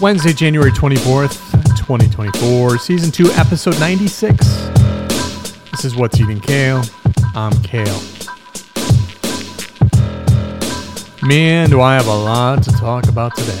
Wednesday, 0.00 0.32
January 0.32 0.70
24th, 0.70 1.36
2024, 1.76 2.78
season 2.78 3.10
2, 3.10 3.32
episode 3.32 3.78
96. 3.78 4.38
This 5.72 5.84
is 5.84 5.94
What's 5.94 6.18
Eating 6.18 6.40
Kale. 6.40 6.82
I'm 7.34 7.52
Kale. 7.62 8.00
Man, 11.22 11.68
do 11.68 11.82
I 11.82 11.96
have 11.96 12.06
a 12.06 12.14
lot 12.14 12.62
to 12.62 12.72
talk 12.72 13.08
about 13.08 13.36
today. 13.36 13.52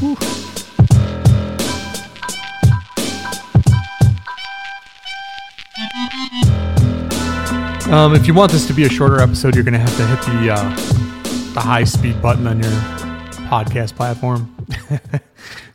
Whew. 0.00 0.16
Um, 7.92 8.16
if 8.16 8.26
you 8.26 8.34
want 8.34 8.50
this 8.50 8.66
to 8.66 8.72
be 8.72 8.82
a 8.82 8.88
shorter 8.88 9.20
episode, 9.20 9.54
you're 9.54 9.62
going 9.62 9.74
to 9.74 9.78
have 9.78 9.96
to 9.96 10.06
hit 10.08 10.20
the 10.22 10.52
uh, 10.52 11.54
the 11.54 11.60
high 11.60 11.84
speed 11.84 12.20
button 12.20 12.48
on 12.48 12.60
your 12.60 12.72
podcast 13.48 13.94
platform. 13.94 14.52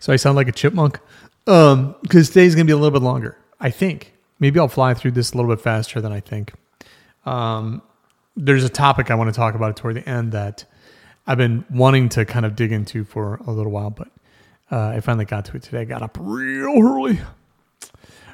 so 0.01 0.11
I 0.11 0.17
sound 0.17 0.35
like 0.35 0.49
a 0.49 0.51
chipmunk. 0.51 0.99
Um, 1.47 1.95
because 2.01 2.27
today's 2.27 2.53
to 2.55 2.63
be 2.65 2.71
a 2.73 2.75
little 2.75 2.91
bit 2.91 3.03
longer. 3.03 3.37
I 3.59 3.69
think 3.69 4.13
maybe 4.39 4.59
I'll 4.59 4.67
fly 4.67 4.93
through 4.93 5.11
this 5.11 5.31
a 5.31 5.37
little 5.37 5.49
bit 5.49 5.63
faster 5.63 6.01
than 6.01 6.11
I 6.11 6.19
think. 6.19 6.51
Um, 7.25 7.81
there's 8.35 8.63
a 8.63 8.69
topic 8.69 9.09
I 9.09 9.15
want 9.15 9.33
to 9.33 9.35
talk 9.35 9.55
about 9.55 9.77
toward 9.77 9.95
the 9.95 10.07
end 10.07 10.33
that 10.33 10.65
I've 11.25 11.37
been 11.37 11.63
wanting 11.69 12.09
to 12.09 12.25
kind 12.25 12.45
of 12.45 12.55
dig 12.55 12.71
into 12.71 13.03
for 13.05 13.35
a 13.47 13.51
little 13.51 13.71
while, 13.71 13.91
but 13.91 14.09
uh, 14.71 14.89
I 14.89 14.99
finally 14.99 15.25
got 15.25 15.45
to 15.45 15.57
it 15.57 15.63
today. 15.63 15.81
I 15.81 15.85
got 15.85 16.01
up 16.01 16.17
real 16.19 16.81
early. 16.81 17.19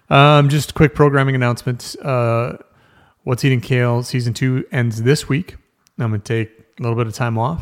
Um, 0.10 0.50
just 0.50 0.74
quick 0.74 0.96
programming 0.96 1.36
announcements. 1.36 1.96
Uh, 1.96 2.58
What's 3.24 3.44
Eating 3.44 3.60
Kale 3.60 4.04
season 4.04 4.34
two 4.34 4.66
ends 4.72 5.04
this 5.04 5.28
week. 5.28 5.58
I'm 6.00 6.12
going 6.12 6.22
to 6.22 6.46
take 6.46 6.50
a 6.80 6.82
little 6.82 6.96
bit 6.96 7.08
of 7.08 7.14
time 7.14 7.38
off 7.38 7.62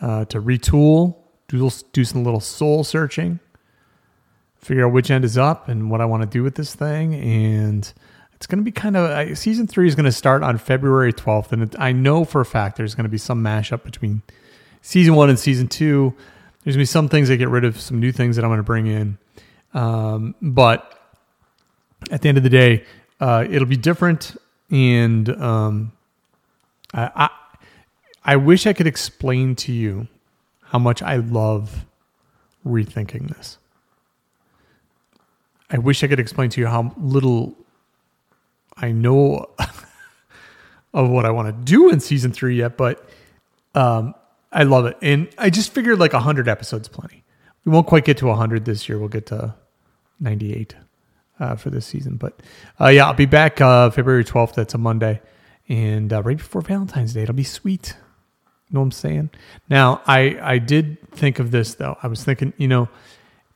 uh, 0.00 0.24
to 0.24 0.42
retool, 0.42 1.21
do, 1.58 1.70
do 1.92 2.04
some 2.04 2.24
little 2.24 2.40
soul 2.40 2.84
searching, 2.84 3.40
figure 4.58 4.86
out 4.86 4.92
which 4.92 5.10
end 5.10 5.24
is 5.24 5.38
up 5.38 5.68
and 5.68 5.90
what 5.90 6.00
I 6.00 6.04
want 6.04 6.22
to 6.22 6.28
do 6.28 6.42
with 6.42 6.54
this 6.54 6.74
thing. 6.74 7.14
And 7.14 7.92
it's 8.34 8.46
going 8.46 8.58
to 8.58 8.64
be 8.64 8.72
kind 8.72 8.96
of 8.96 9.38
season 9.38 9.66
three 9.66 9.88
is 9.88 9.94
going 9.94 10.04
to 10.04 10.12
start 10.12 10.42
on 10.42 10.58
February 10.58 11.12
12th. 11.12 11.52
And 11.52 11.62
it, 11.62 11.76
I 11.78 11.92
know 11.92 12.24
for 12.24 12.40
a 12.40 12.44
fact 12.44 12.76
there's 12.76 12.94
going 12.94 13.04
to 13.04 13.10
be 13.10 13.18
some 13.18 13.42
mashup 13.42 13.84
between 13.84 14.22
season 14.80 15.14
one 15.14 15.28
and 15.28 15.38
season 15.38 15.68
two. 15.68 16.14
There's 16.64 16.76
going 16.76 16.84
to 16.84 16.90
be 16.90 16.92
some 16.92 17.08
things 17.08 17.28
that 17.28 17.38
get 17.38 17.48
rid 17.48 17.64
of, 17.64 17.80
some 17.80 17.98
new 17.98 18.12
things 18.12 18.36
that 18.36 18.44
I'm 18.44 18.50
going 18.50 18.58
to 18.58 18.64
bring 18.64 18.86
in. 18.86 19.18
Um, 19.74 20.34
but 20.40 21.00
at 22.10 22.22
the 22.22 22.28
end 22.28 22.38
of 22.38 22.44
the 22.44 22.50
day, 22.50 22.84
uh, 23.20 23.46
it'll 23.48 23.66
be 23.68 23.76
different 23.76 24.36
and 24.72 25.28
um, 25.28 25.92
I, 26.92 27.10
I 27.14 27.30
I 28.24 28.36
wish 28.36 28.66
I 28.66 28.72
could 28.72 28.86
explain 28.86 29.54
to 29.56 29.72
you 29.72 30.08
how 30.72 30.78
much 30.78 31.02
I 31.02 31.16
love 31.16 31.84
rethinking 32.66 33.28
this. 33.36 33.58
I 35.70 35.76
wish 35.76 36.02
I 36.02 36.06
could 36.06 36.18
explain 36.18 36.48
to 36.50 36.62
you 36.62 36.66
how 36.66 36.94
little 36.96 37.54
I 38.74 38.90
know 38.90 39.50
of 40.94 41.10
what 41.10 41.26
I 41.26 41.30
want 41.30 41.48
to 41.48 41.64
do 41.64 41.90
in 41.90 42.00
season 42.00 42.32
three 42.32 42.56
yet, 42.56 42.78
but 42.78 43.06
um, 43.74 44.14
I 44.50 44.62
love 44.62 44.86
it. 44.86 44.96
And 45.02 45.28
I 45.36 45.50
just 45.50 45.74
figured 45.74 45.98
like 45.98 46.14
100 46.14 46.48
episodes 46.48 46.88
plenty. 46.88 47.22
We 47.66 47.72
won't 47.72 47.86
quite 47.86 48.06
get 48.06 48.16
to 48.18 48.26
100 48.28 48.64
this 48.64 48.88
year. 48.88 48.98
We'll 48.98 49.08
get 49.08 49.26
to 49.26 49.54
98 50.20 50.74
uh, 51.38 51.56
for 51.56 51.68
this 51.68 51.84
season. 51.84 52.16
But 52.16 52.40
uh, 52.80 52.88
yeah, 52.88 53.06
I'll 53.06 53.14
be 53.14 53.26
back 53.26 53.60
uh, 53.60 53.90
February 53.90 54.24
12th. 54.24 54.54
That's 54.54 54.72
a 54.72 54.78
Monday. 54.78 55.20
And 55.68 56.14
uh, 56.14 56.22
right 56.22 56.38
before 56.38 56.62
Valentine's 56.62 57.12
Day, 57.12 57.24
it'll 57.24 57.34
be 57.34 57.44
sweet. 57.44 57.94
Know 58.72 58.80
what 58.80 58.86
I'm 58.86 58.90
saying? 58.92 59.30
Now, 59.68 60.00
I, 60.06 60.38
I 60.40 60.58
did 60.58 60.98
think 61.12 61.38
of 61.38 61.50
this, 61.50 61.74
though. 61.74 61.98
I 62.02 62.08
was 62.08 62.24
thinking, 62.24 62.54
you 62.56 62.68
know, 62.68 62.88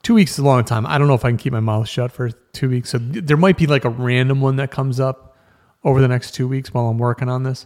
two 0.03 0.13
weeks 0.13 0.33
is 0.33 0.39
a 0.39 0.43
long 0.43 0.63
time. 0.63 0.85
I 0.85 0.97
don't 0.97 1.07
know 1.07 1.15
if 1.15 1.25
I 1.25 1.29
can 1.29 1.37
keep 1.37 1.51
my 1.51 1.59
mouth 1.59 1.89
shut 1.89 2.11
for 2.11 2.29
two 2.53 2.69
weeks. 2.69 2.91
So 2.91 2.99
th- 2.99 3.25
there 3.25 3.35
might 3.35 3.57
be 3.57 3.65
like 3.65 3.83
a 3.83 3.89
random 3.89 4.41
one 4.41 4.57
that 4.57 4.69
comes 4.69 4.99
up 4.99 5.35
over 5.83 6.01
the 6.01 6.07
next 6.07 6.31
two 6.31 6.47
weeks 6.47 6.73
while 6.73 6.87
I'm 6.87 6.99
working 6.99 7.29
on 7.29 7.43
this. 7.43 7.65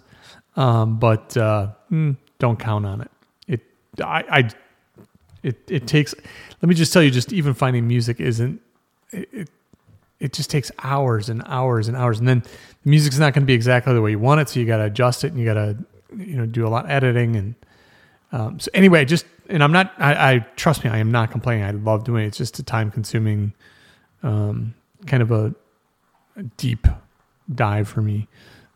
Um, 0.55 0.97
but 0.97 1.35
uh, 1.35 1.71
mm, 1.91 2.15
don't 2.39 2.57
count 2.57 2.85
on 2.85 3.01
it. 3.01 3.11
It, 3.47 3.61
I, 4.01 4.23
I, 4.29 4.49
it, 5.43 5.57
it 5.69 5.87
takes. 5.87 6.15
Let 6.61 6.69
me 6.69 6.75
just 6.75 6.93
tell 6.93 7.03
you, 7.03 7.11
just 7.11 7.33
even 7.33 7.53
finding 7.53 7.87
music 7.87 8.19
isn't. 8.19 8.61
It, 9.11 9.29
it, 9.33 9.49
it 10.19 10.33
just 10.33 10.51
takes 10.51 10.71
hours 10.83 11.29
and 11.29 11.41
hours 11.47 11.87
and 11.87 11.97
hours, 11.97 12.19
and 12.19 12.27
then 12.27 12.43
the 12.83 12.89
music's 12.89 13.17
not 13.17 13.33
going 13.33 13.41
to 13.41 13.47
be 13.47 13.53
exactly 13.53 13.93
the 13.93 14.01
way 14.01 14.11
you 14.11 14.19
want 14.19 14.39
it. 14.39 14.49
So 14.49 14.59
you 14.59 14.67
got 14.67 14.77
to 14.77 14.85
adjust 14.85 15.23
it, 15.23 15.31
and 15.31 15.39
you 15.39 15.45
got 15.45 15.55
to, 15.55 15.77
you 16.15 16.37
know, 16.37 16.45
do 16.45 16.65
a 16.65 16.69
lot 16.69 16.85
of 16.85 16.91
editing. 16.91 17.35
And 17.35 17.55
um, 18.31 18.59
so 18.59 18.69
anyway, 18.73 19.05
just 19.05 19.25
and 19.49 19.63
I'm 19.63 19.71
not. 19.71 19.93
I, 19.97 20.33
I, 20.33 20.39
trust 20.55 20.83
me, 20.83 20.89
I 20.89 20.97
am 20.97 21.11
not 21.11 21.31
complaining. 21.31 21.63
I 21.63 21.71
love 21.71 22.03
doing 22.03 22.25
it. 22.25 22.27
It's 22.27 22.37
just 22.37 22.59
a 22.59 22.63
time 22.63 22.91
consuming, 22.91 23.53
um, 24.23 24.73
kind 25.07 25.23
of 25.23 25.31
a, 25.31 25.53
a 26.35 26.43
deep 26.57 26.87
dive 27.53 27.87
for 27.87 28.01
me. 28.01 28.27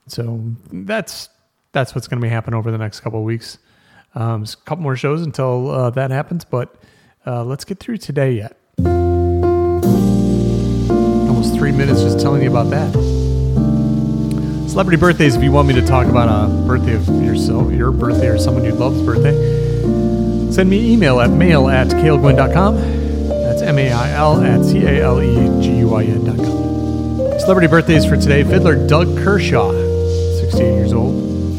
So 0.07 0.41
that's 0.71 1.29
that's 1.71 1.95
what's 1.95 2.07
going 2.07 2.19
to 2.19 2.25
be 2.25 2.29
happening 2.29 2.57
over 2.57 2.71
the 2.71 2.77
next 2.77 3.01
couple 3.01 3.19
of 3.19 3.25
weeks. 3.25 3.57
Um, 4.15 4.43
a 4.43 4.65
couple 4.65 4.83
more 4.83 4.95
shows 4.95 5.21
until 5.21 5.69
uh, 5.71 5.89
that 5.91 6.11
happens, 6.11 6.45
but 6.45 6.75
uh, 7.27 7.43
let's 7.43 7.65
get 7.65 7.79
through 7.79 7.97
today 7.97 8.31
yet 8.31 8.57
almost 11.45 11.59
three 11.59 11.71
minutes 11.71 12.01
just 12.01 12.19
telling 12.19 12.41
you 12.41 12.49
about 12.49 12.69
that. 12.69 13.14
Celebrity 14.75 14.99
birthdays, 14.99 15.37
if 15.37 15.41
you 15.41 15.53
want 15.53 15.69
me 15.69 15.73
to 15.73 15.85
talk 15.85 16.05
about 16.05 16.27
a 16.27 16.53
birthday 16.67 16.95
of 16.95 17.07
yourself, 17.23 17.71
your 17.71 17.91
birthday 17.91 18.27
or 18.27 18.37
someone 18.37 18.65
you 18.65 18.73
love's 18.73 19.01
birthday, 19.03 19.31
send 20.51 20.69
me 20.69 20.91
email 20.91 21.21
at 21.21 21.29
mail 21.29 21.69
at 21.69 21.87
calegwin.com. 21.87 22.75
That's 23.29 23.61
M 23.61 23.79
A 23.79 23.89
I 23.89 24.11
L 24.11 24.41
at 24.43 24.65
C 24.65 24.83
A 24.83 25.01
L 25.01 25.21
E 25.21 25.63
G 25.63 25.77
U 25.77 25.95
I 25.95 26.03
N.com. 26.03 27.39
Celebrity 27.39 27.67
birthdays 27.67 28.05
for 28.05 28.17
today 28.17 28.43
Fiddler 28.43 28.85
Doug 28.85 29.17
Kershaw, 29.19 29.71
68 30.41 30.73
years 30.73 30.91
old. 30.91 31.55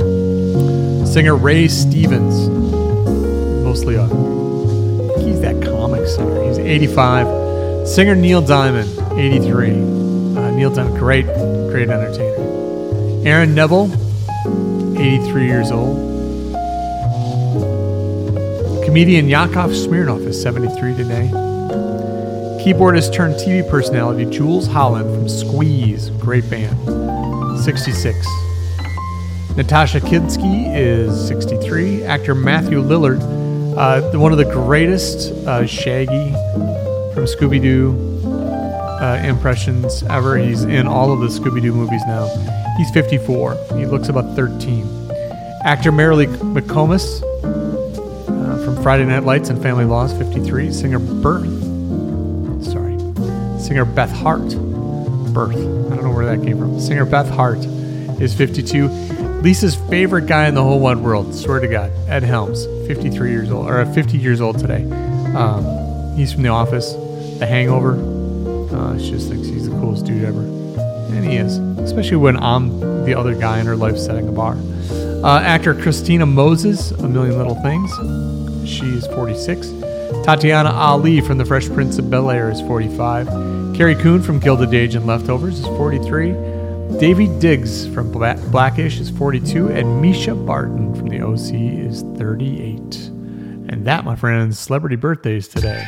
Singer 1.08 1.36
Ray 1.36 1.68
Stevens, 1.68 2.50
mostly 3.64 3.94
a, 3.94 4.04
he's 5.24 5.40
that 5.40 5.62
comic 5.64 6.06
singer. 6.06 6.44
He's 6.44 6.58
85. 6.58 7.88
Singer 7.88 8.14
Neil 8.14 8.42
Diamond, 8.42 8.90
83. 9.18 9.70
Uh, 9.70 10.50
Neil 10.50 10.68
Diamond, 10.68 10.98
great, 10.98 11.24
great 11.24 11.88
entertainer. 11.88 12.55
Aaron 13.26 13.56
Neville, 13.56 13.90
83 14.96 15.46
years 15.46 15.72
old. 15.72 15.96
Comedian 18.84 19.28
Yakov 19.28 19.72
Smirnoff 19.72 20.24
is 20.24 20.40
73 20.40 20.94
today. 20.94 21.28
Keyboardist 22.62 23.12
turned 23.12 23.34
TV 23.34 23.68
personality 23.68 24.26
Jools 24.26 24.68
Holland 24.68 25.12
from 25.12 25.28
Squeeze, 25.28 26.10
great 26.10 26.48
band, 26.48 26.78
66. 27.64 28.16
Natasha 29.56 29.98
Kinski 29.98 30.72
is 30.72 31.26
63. 31.26 32.04
Actor 32.04 32.36
Matthew 32.36 32.80
Lillard, 32.80 33.20
uh, 33.76 34.16
one 34.16 34.30
of 34.30 34.38
the 34.38 34.44
greatest 34.44 35.32
uh, 35.48 35.66
Shaggy 35.66 36.30
from 37.12 37.24
Scooby 37.24 37.60
Doo 37.60 37.90
uh, 39.02 39.20
impressions 39.24 40.04
ever. 40.04 40.38
He's 40.38 40.62
in 40.62 40.86
all 40.86 41.10
of 41.10 41.18
the 41.18 41.26
Scooby 41.26 41.60
Doo 41.60 41.74
movies 41.74 42.02
now. 42.06 42.65
He's 42.76 42.90
54. 42.90 43.56
He 43.76 43.86
looks 43.86 44.08
about 44.08 44.36
13. 44.36 45.10
Actor 45.64 45.92
Merrilee 45.92 46.26
McCommas 46.26 47.22
uh, 47.42 48.64
from 48.64 48.82
Friday 48.82 49.04
Night 49.04 49.24
Lights 49.24 49.48
and 49.48 49.60
Family 49.62 49.84
Laws, 49.84 50.12
53. 50.16 50.72
Singer 50.72 50.98
Birth. 50.98 51.46
Sorry. 52.64 52.98
Singer 53.60 53.84
Beth 53.84 54.12
Hart. 54.12 54.48
Birth. 55.32 55.56
I 55.56 55.94
don't 55.96 56.02
know 56.02 56.12
where 56.12 56.26
that 56.26 56.44
came 56.44 56.58
from. 56.58 56.78
Singer 56.78 57.04
Beth 57.04 57.28
Hart 57.28 57.58
is 58.20 58.34
52. 58.34 58.88
Lisa's 59.42 59.74
favorite 59.74 60.26
guy 60.26 60.48
in 60.48 60.54
the 60.54 60.62
whole 60.62 60.80
wide 60.80 60.98
world, 60.98 61.34
swear 61.34 61.60
to 61.60 61.68
God, 61.68 61.92
Ed 62.08 62.22
Helms, 62.22 62.64
53 62.86 63.30
years 63.30 63.50
old, 63.50 63.68
or 63.68 63.84
50 63.86 64.18
years 64.18 64.40
old 64.40 64.58
today. 64.58 64.82
Um, 65.34 66.16
he's 66.16 66.32
from 66.32 66.42
The 66.42 66.48
Office, 66.48 66.92
The 67.38 67.46
Hangover, 67.46 67.92
uh, 68.74 68.98
she 68.98 69.10
just 69.10 69.28
thinks 69.28 69.46
he's 69.46 69.68
the 69.68 69.76
coolest 69.76 70.04
dude 70.04 70.24
ever. 70.24 70.55
And 71.08 71.24
he 71.24 71.36
is, 71.36 71.58
especially 71.78 72.16
when 72.16 72.36
I'm 72.36 73.04
the 73.04 73.14
other 73.14 73.34
guy 73.34 73.60
in 73.60 73.66
her 73.66 73.76
life 73.76 73.96
setting 73.96 74.28
a 74.28 74.32
bar. 74.32 74.56
Uh, 75.24 75.40
actor 75.40 75.74
Christina 75.74 76.26
Moses, 76.26 76.90
A 76.90 77.08
Million 77.08 77.36
Little 77.38 77.60
Things. 77.62 77.90
She's 78.68 79.06
46. 79.08 79.68
Tatiana 80.24 80.70
Ali 80.70 81.20
from 81.20 81.38
The 81.38 81.44
Fresh 81.44 81.68
Prince 81.68 81.98
of 81.98 82.10
Bel 82.10 82.30
Air 82.30 82.50
is 82.50 82.60
45. 82.62 83.26
Carrie 83.76 83.94
Coon 83.94 84.22
from 84.22 84.38
Gilded 84.38 84.74
Age 84.74 84.94
and 84.94 85.06
Leftovers 85.06 85.60
is 85.60 85.66
43. 85.66 86.30
Daveed 86.30 87.40
Diggs 87.40 87.86
from 87.88 88.10
Blackish 88.10 88.98
is 88.98 89.10
42. 89.10 89.68
And 89.68 90.02
Mischa 90.02 90.34
Barton 90.46 90.94
from 90.94 91.08
The 91.08 91.20
OC 91.20 91.54
is 91.54 92.02
38. 92.18 92.96
And 93.68 93.84
that, 93.84 94.04
my 94.04 94.16
friends, 94.16 94.58
celebrity 94.58 94.96
birthdays 94.96 95.48
today. 95.48 95.84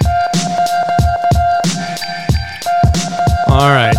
All 3.49 3.71
right. 3.71 3.97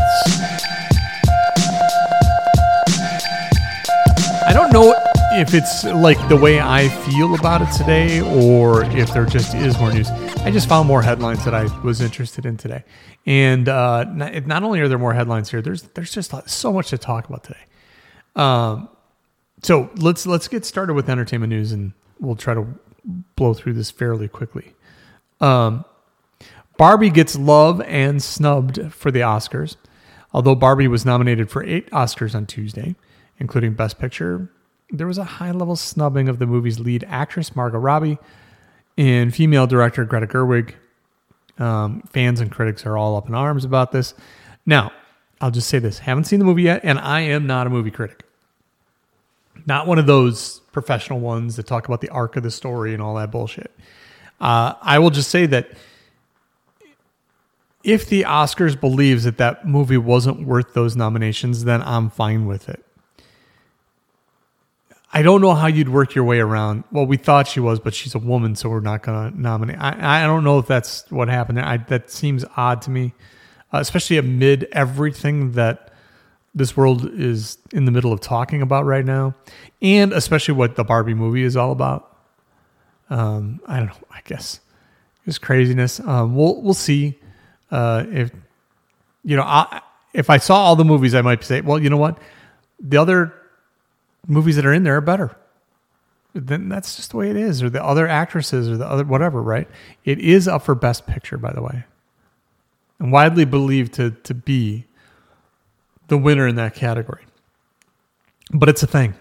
If 5.40 5.54
it's 5.54 5.86
like 5.86 6.18
the 6.28 6.36
way 6.36 6.60
I 6.60 6.90
feel 6.90 7.34
about 7.34 7.62
it 7.62 7.72
today, 7.72 8.20
or 8.20 8.84
if 8.84 9.14
there 9.14 9.26
just 9.26 9.56
is 9.56 9.80
more 9.80 9.90
news. 9.94 10.10
I 10.42 10.52
just 10.52 10.68
found 10.68 10.86
more 10.86 11.02
headlines 11.02 11.46
that 11.46 11.56
I 11.56 11.64
was 11.82 12.02
interested 12.02 12.46
in 12.46 12.58
today, 12.58 12.84
and 13.26 13.70
uh, 13.70 14.04
not, 14.04 14.64
only 14.64 14.82
are 14.82 14.90
there 14.90 14.98
more 14.98 15.14
headlines 15.14 15.50
here, 15.50 15.62
there's 15.62 15.84
there's 15.84 16.12
just 16.12 16.34
so 16.50 16.74
much 16.74 16.90
to 16.90 16.98
talk 16.98 17.30
about 17.30 17.46
today. 17.46 17.66
Um, 18.36 18.90
so 19.64 19.90
let's 19.96 20.26
let's 20.26 20.50
get 20.50 20.66
started 20.66 20.94
with 20.94 21.10
entertainment 21.10 21.52
news, 21.52 21.72
and 21.72 21.94
we'll 22.20 22.36
try 22.36 22.54
to 22.54 22.68
blow 23.38 23.54
through 23.54 23.74
this 23.74 23.90
fairly 23.90 24.28
quickly. 24.28 24.74
Um, 25.40 25.86
Barbie 26.78 27.12
gets 27.12 27.38
love 27.38 27.80
and 27.82 28.22
snubbed 28.22 28.92
for 28.92 29.10
the 29.10 29.22
Oscars. 29.22 29.78
Although 30.34 30.56
Barbie 30.56 30.90
was 30.90 31.06
nominated 31.06 31.50
for 31.50 31.64
eight 31.64 31.90
Oscars 31.92 32.36
on 32.36 32.46
Tuesday, 32.46 32.96
including 33.40 33.74
Best 33.74 34.00
Picture, 34.00 34.52
there 34.92 35.08
was 35.08 35.18
a 35.18 35.24
high 35.24 35.52
level 35.52 35.76
snubbing 35.76 36.30
of 36.30 36.40
the 36.40 36.46
movie's 36.46 36.80
lead 36.80 37.06
actress, 37.08 37.56
Margot 37.56 37.78
Robbie, 37.78 38.18
and 38.98 39.34
female 39.34 39.68
director, 39.68 40.06
Greta 40.06 40.28
Gerwig. 40.28 40.74
Um, 41.58 42.02
fans 42.12 42.40
and 42.40 42.52
critics 42.52 42.86
are 42.86 42.98
all 42.98 43.18
up 43.18 43.28
in 43.28 43.36
arms 43.36 43.66
about 43.66 43.92
this. 43.92 44.14
Now, 44.66 44.92
I'll 45.42 45.52
just 45.52 45.70
say 45.70 45.80
this 45.80 46.00
haven't 46.00 46.26
seen 46.26 46.40
the 46.40 46.46
movie 46.46 46.64
yet, 46.64 46.82
and 46.84 47.00
I 47.00 47.22
am 47.22 47.48
not 47.48 47.68
a 47.68 47.70
movie 47.70 47.92
critic. 47.92 48.24
Not 49.66 49.88
one 49.88 50.00
of 50.00 50.06
those 50.06 50.60
professional 50.72 51.20
ones 51.20 51.56
that 51.58 51.68
talk 51.68 51.88
about 51.88 52.02
the 52.02 52.10
arc 52.10 52.36
of 52.36 52.44
the 52.44 52.52
story 52.52 52.94
and 52.94 53.02
all 53.02 53.16
that 53.16 53.32
bullshit. 53.32 53.72
Uh, 54.40 54.74
I 54.82 55.00
will 55.00 55.10
just 55.10 55.30
say 55.30 55.46
that 55.48 55.70
if 57.84 58.08
the 58.08 58.24
Oscars 58.24 58.80
believes 58.80 59.26
that 59.26 59.38
that 59.38 59.68
movie 59.68 59.98
wasn't 59.98 60.46
worth 60.46 60.74
those 60.74 60.96
nominations, 60.96 61.66
then 61.66 61.82
I'm 61.82 62.10
fine 62.10 62.46
with 62.46 62.70
it. 62.70 62.84
I 65.12 65.22
don't 65.24 65.42
know 65.42 65.56
how 65.56 65.68
you'd 65.68 65.90
work 65.90 66.14
your 66.14 66.24
way 66.24 66.40
around. 66.40 66.84
Well, 66.92 67.06
we 67.06 67.18
thought 67.18 67.48
she 67.48 67.60
was, 67.60 67.80
but 67.80 67.94
she's 67.94 68.14
a 68.14 68.20
woman, 68.20 68.56
so 68.56 68.70
we're 68.70 68.80
not 68.80 69.02
going 69.02 69.32
to 69.32 69.42
nominate. 69.42 69.78
I, 69.80 70.24
I 70.24 70.28
don't 70.28 70.44
know 70.44 70.60
if 70.60 70.68
that's 70.68 71.10
what 71.10 71.28
happened 71.30 71.58
there. 71.58 71.66
I, 71.66 71.78
that 71.78 72.12
seems 72.12 72.46
odd 72.56 72.82
to 72.84 72.92
me, 72.92 73.14
uh, 73.74 73.80
especially 73.80 74.18
amid 74.18 74.68
everything 74.72 75.54
that 75.54 75.92
this 76.54 76.78
world 76.78 77.10
is 77.14 77.58
in 77.72 77.86
the 77.86 77.92
middle 77.92 78.14
of 78.14 78.22
talking 78.22 78.62
about 78.62 78.86
right 78.86 79.06
now, 79.06 79.36
and 79.82 80.14
especially 80.14 80.54
what 80.54 80.76
the 80.76 80.84
Barbie 80.84 81.14
movie 81.14 81.44
is 81.44 81.58
all 81.58 81.72
about. 81.72 82.18
Um, 83.10 83.60
I 83.66 83.78
don't 83.78 83.88
know. 83.88 83.98
I 84.12 84.22
guess 84.26 84.60
it's 85.26 85.38
craziness. 85.40 86.00
Um, 86.00 86.36
we'll 86.36 86.62
we'll 86.62 86.74
see 86.74 87.20
uh, 87.72 88.06
if 88.12 88.32
you 89.24 89.36
know, 89.36 89.44
I, 89.44 89.82
if 90.14 90.30
I 90.30 90.38
saw 90.38 90.56
all 90.56 90.76
the 90.76 90.86
movies, 90.86 91.14
I 91.14 91.22
might 91.22 91.44
say, 91.44 91.62
well, 91.62 91.82
you 91.82 91.90
know 91.90 91.98
what, 91.98 92.18
the 92.80 92.98
other 92.98 93.34
movies 94.28 94.56
that 94.56 94.66
are 94.66 94.74
in 94.74 94.84
there 94.84 94.98
are 94.98 95.02
better. 95.02 95.36
Then 96.34 96.70
that's 96.70 96.96
just 96.96 97.12
the 97.12 97.18
way 97.18 97.30
it 97.30 97.36
is, 97.36 97.64
or 97.64 97.70
the 97.70 97.84
other 97.84 98.08
actresses, 98.08 98.70
or 98.70 98.78
the 98.78 98.88
other 98.88 99.04
whatever, 99.04 99.42
right? 99.42 99.68
It 100.06 100.20
is 100.20 100.48
up 100.48 100.64
for 100.64 100.76
Best 100.76 101.08
Picture, 101.08 101.38
by 101.38 101.52
the 101.52 101.62
way, 101.62 101.86
and 103.00 103.12
widely 103.12 103.46
believed 103.46 103.94
to 103.94 104.12
to 104.12 104.34
be 104.34 104.86
the 106.08 106.18
winner 106.18 106.48
in 106.48 106.56
that 106.56 106.76
category. 106.76 107.24
But 108.52 108.70
it's 108.70 108.84
a 108.84 108.88
thing. 108.88 109.16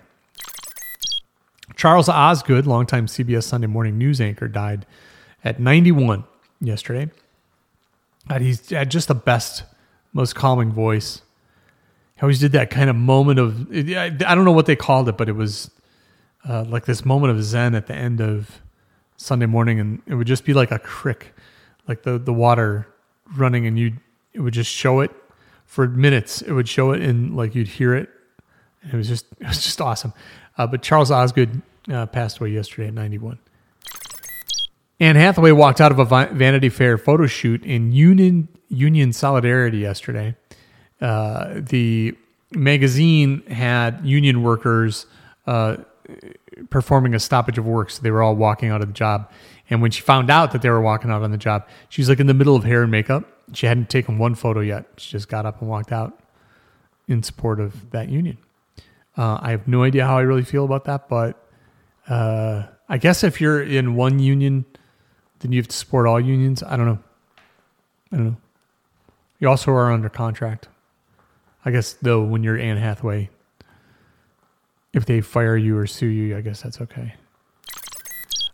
Charles 1.77 2.09
Osgood, 2.09 2.67
longtime 2.67 3.07
CBS 3.07 3.45
Sunday 3.45 3.69
Morning 3.69 3.97
News 3.97 4.21
anchor, 4.21 4.49
died 4.49 4.85
at 5.45 5.61
91 5.61 6.25
yesterday. 6.61 7.11
And 8.29 8.45
he's 8.45 8.69
had 8.71 8.91
just 8.91 9.09
the 9.09 9.15
best, 9.15 9.63
most 10.13 10.35
calming 10.35 10.73
voice. 10.73 11.23
He 12.19 12.23
always 12.23 12.41
did 12.41 12.51
that 12.53 12.71
kind 12.71 12.91
of 12.91 12.97
moment 12.97 13.39
of, 13.39 13.71
I 13.73 14.11
don't 14.11 14.45
know 14.45 14.53
what 14.53 14.67
they 14.67 14.75
called 14.75 15.09
it, 15.09 15.17
but 15.17 15.29
it 15.29 15.37
was 15.37 15.71
uh, 16.49 16.65
like 16.65 16.85
this 16.85 17.05
moment 17.05 17.31
of 17.31 17.45
zen 17.45 17.77
at 17.77 17.87
the 17.87 17.95
end 17.95 18.21
of 18.21 18.61
Sunday 19.17 19.47
morning. 19.47 19.79
And 19.79 20.03
it 20.05 20.17
would 20.17 20.27
just 20.27 20.45
be 20.45 20.53
like 20.53 20.73
a 20.73 20.81
crick, 20.81 21.33
like 21.87 22.03
the, 22.03 22.19
the 22.19 22.33
water 22.33 22.89
running 23.37 23.67
and 23.67 23.79
you 23.79 23.93
it 24.33 24.41
would 24.41 24.55
just 24.55 24.71
show 24.71 25.01
it 25.01 25.13
for 25.65 25.87
minutes. 25.87 26.43
It 26.43 26.53
would 26.53 26.69
show 26.69 26.91
it 26.91 27.03
and 27.03 27.37
like 27.37 27.55
you'd 27.55 27.69
hear 27.69 27.95
it. 27.95 28.09
And 28.83 28.95
it 28.95 28.97
was 28.97 29.07
just, 29.07 29.27
it 29.41 29.47
was 29.47 29.63
just 29.63 29.81
awesome. 29.81 30.13
Uh, 30.57 30.67
but 30.67 30.83
Charles 30.83 31.13
Osgood 31.13 31.63
uh, 31.89 32.07
passed 32.07 32.39
away 32.39 32.51
yesterday 32.51 32.89
at 32.89 32.95
91. 32.95 33.39
Anne 34.99 35.15
Hathaway 35.15 35.53
walked 35.53 35.81
out 35.81 35.93
of 35.93 36.01
a 36.01 36.05
Vanity 36.33 36.69
Fair 36.69 36.99
photo 36.99 37.27
shoot 37.27 37.65
in 37.65 37.93
Union 37.93 38.49
Union 38.69 39.13
Solidarity 39.13 39.79
yesterday. 39.79 40.35
Uh, 41.01 41.55
the 41.57 42.17
magazine 42.53 43.43
had 43.47 44.05
union 44.05 44.43
workers 44.43 45.07
uh, 45.47 45.77
performing 46.71 47.15
a 47.15 47.21
stoppage 47.21 47.59
of 47.59 47.67
work, 47.67 47.91
so 47.91 48.03
they 48.03 48.11
were 48.11 48.23
all 48.23 48.35
walking 48.35 48.71
out 48.71 48.81
of 48.81 48.89
the 48.89 48.95
job. 48.95 49.31
And 49.71 49.83
when 49.83 49.91
she 49.91 50.01
found 50.01 50.31
out 50.31 50.53
that 50.53 50.63
they 50.63 50.71
were 50.71 50.81
walking 50.81 51.11
out 51.11 51.23
on 51.23 51.31
the 51.31 51.39
job, 51.39 51.69
she's 51.89 52.09
like 52.09 52.21
in 52.21 52.27
the 52.27 52.35
middle 52.35 52.57
of 52.57 52.65
hair 52.65 52.83
and 52.83 52.91
makeup. 52.91 53.25
She 53.53 53.67
hadn't 53.67 53.91
taken 53.91 54.19
one 54.19 54.35
photo 54.35 54.61
yet. 54.61 54.87
She 54.97 55.13
just 55.13 55.29
got 55.29 55.47
up 55.47 55.61
and 55.61 55.71
walked 55.71 55.93
out 55.93 56.19
in 57.07 57.23
support 57.23 57.61
of 57.61 57.91
that 57.91 58.09
union. 58.09 58.39
Uh, 59.17 59.39
I 59.41 59.51
have 59.51 59.67
no 59.67 59.83
idea 59.83 60.07
how 60.07 60.19
I 60.19 60.23
really 60.23 60.45
feel 60.45 60.65
about 60.65 60.85
that, 60.85 61.09
but 61.09 61.43
uh, 62.09 62.65
I 62.89 62.99
guess 62.99 63.25
if 63.25 63.41
you're 63.41 63.63
in 63.63 63.95
one 63.95 64.19
union 64.19 64.65
then 65.41 65.53
you 65.53 65.59
have 65.61 65.69
to 65.69 65.77
support 65.77 66.07
all 66.07 66.21
unions. 66.21 66.63
I 66.63 66.77
don't 66.77 66.87
know. 66.87 66.99
I 68.13 68.17
don't 68.17 68.27
know. 68.27 68.37
You 69.39 69.49
also 69.49 69.73
are 69.73 69.93
under 69.93 70.09
contract. 70.09 70.69
I 71.65 71.71
guess 71.71 71.95
though, 71.95 72.23
when 72.23 72.43
you're 72.43 72.59
Anne 72.59 72.77
Hathaway, 72.77 73.31
if 74.93 75.07
they 75.07 75.21
fire 75.21 75.57
you 75.57 75.77
or 75.77 75.87
sue 75.87 76.07
you, 76.07 76.37
I 76.37 76.41
guess 76.41 76.63
that's 76.63 76.81
okay. 76.81 77.15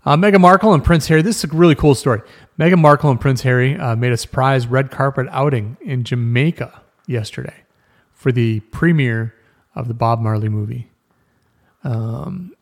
Uh, 0.07 0.17
Meghan 0.17 0.41
Markle 0.41 0.75
and 0.75 0.85
Prince 0.85 1.09
Harry. 1.09 1.23
This 1.23 1.43
is 1.43 1.51
a 1.51 1.57
really 1.57 1.75
cool 1.75 1.95
story. 1.95 2.21
Meghan 2.59 2.79
Markle 2.79 3.11
and 3.11 3.21
Prince 3.21 3.43
Harry 3.43 3.79
uh, 3.79 3.97
made 3.97 4.13
a 4.13 4.17
surprise 4.17 4.67
red 4.67 4.91
carpet 4.91 5.27
outing 5.31 5.79
in 5.81 6.05
Jamaica 6.05 6.83
yesterday 7.07 7.65
for 8.13 8.31
the 8.31 8.61
premiere 8.61 9.35
of 9.75 9.89
the 9.89 9.95
Bob 9.95 10.21
Marley 10.21 10.49
movie. 10.49 10.91
Um, 11.83 12.55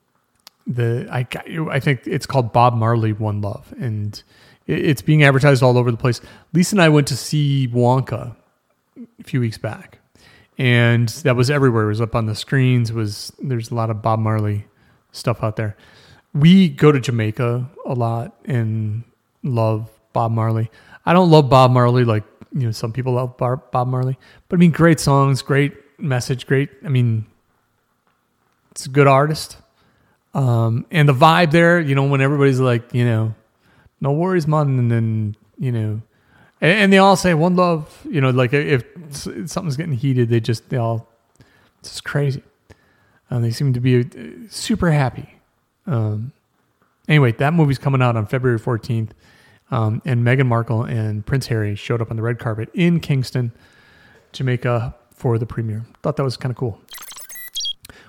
the 0.67 1.09
I 1.11 1.27
I 1.71 1.81
think 1.81 2.07
it's 2.07 2.27
called 2.27 2.53
Bob 2.53 2.75
Marley 2.75 3.13
One 3.13 3.41
Love, 3.41 3.75
and 3.81 4.23
it's 4.67 5.03
being 5.03 5.25
advertised 5.25 5.63
all 5.63 5.77
over 5.77 5.91
the 5.91 5.97
place. 5.97 6.21
Lisa 6.53 6.77
and 6.77 6.83
I 6.83 6.89
went 6.89 7.09
to 7.09 7.17
see 7.17 7.69
Wonka 7.69 8.37
a 8.97 9.25
few 9.25 9.41
weeks 9.41 9.59
back, 9.59 9.99
and 10.59 11.09
that 11.09 11.37
was 11.37 11.51
everywhere. 11.51 11.85
It 11.85 11.89
was 11.89 12.01
up 12.01 12.15
on 12.15 12.27
the 12.27 12.35
screens. 12.35 12.93
Was 12.93 13.33
there's 13.39 13.71
a 13.71 13.75
lot 13.75 13.91
of 13.91 14.03
Bob 14.03 14.19
Marley 14.19 14.67
stuff 15.13 15.43
out 15.43 15.57
there. 15.57 15.77
We 16.35 16.69
go 16.69 16.93
to 16.93 17.01
Jamaica 17.01 17.71
a 17.87 17.95
lot 17.95 18.35
and 18.45 19.05
love 19.43 19.91
Bob 20.13 20.33
Marley. 20.33 20.71
I 21.05 21.13
don't 21.13 21.31
love 21.31 21.49
Bob 21.49 21.71
Marley 21.71 22.05
like 22.05 22.25
you 22.53 22.67
know 22.67 22.71
some 22.71 22.93
people 22.93 23.15
love 23.15 23.37
Bob 23.37 23.89
Marley, 23.89 24.19
but 24.49 24.57
I 24.57 24.59
mean 24.59 24.71
great 24.71 25.01
songs, 25.01 25.43
great 25.43 25.75
message, 25.99 26.47
great. 26.47 26.71
I 26.85 26.89
mean, 26.89 27.27
it's 28.71 28.87
a 28.87 28.91
good 28.91 29.07
artist. 29.07 29.57
Um, 30.35 30.87
and 30.91 31.09
the 31.09 31.13
vibe 31.13 31.51
there, 31.51 31.79
you 31.79 31.95
know, 31.95 32.05
when 32.05 32.23
everybody's 32.23 32.61
like, 32.61 32.95
you 32.95 33.05
know, 33.05 33.35
no 34.01 34.13
worries, 34.13 34.47
man, 34.47 34.79
and 34.79 34.91
then 34.91 35.37
you 35.59 35.73
know, 35.73 36.03
and, 36.63 36.71
and 36.71 36.93
they 36.93 36.99
all 36.99 37.17
say 37.17 37.35
one 37.35 37.57
love, 37.57 38.07
you 38.09 38.21
know, 38.21 38.31
like 38.31 38.55
if 38.55 38.85
something's 39.13 39.77
getting 39.77 39.93
heated, 39.93 40.31
they 40.31 40.41
just 40.41 40.71
they 40.71 40.79
all, 40.79 41.09
it's 41.81 41.91
just 41.91 42.05
crazy. 42.05 42.43
and 43.29 43.45
they 43.45 43.51
seem 43.51 43.75
to 43.75 43.81
be 43.81 44.01
uh, 44.01 44.05
super 44.49 44.91
happy. 44.93 45.35
Um, 45.87 46.33
anyway, 47.09 47.33
that 47.33 47.53
movie's 47.53 47.79
coming 47.79 48.01
out 48.01 48.17
on 48.17 48.27
February 48.27 48.59
14th. 48.59 49.11
Um, 49.71 50.03
and 50.05 50.25
Meghan 50.25 50.47
Markle 50.47 50.85
and 50.85 51.25
Prince 51.25 51.47
Harry 51.47 51.75
showed 51.75 52.03
up 52.03 52.11
on 52.11 52.17
the 52.17 52.23
red 52.23 52.39
carpet 52.39 52.69
in 52.75 53.01
Kingston, 53.01 53.53
Jamaica 54.33 54.95
for 55.15 55.39
the 55.39 55.47
premiere. 55.47 55.85
Thought 56.03 56.17
that 56.17 56.23
was 56.23 56.37
kind 56.37 56.51
of 56.51 56.59
cool. 56.59 56.79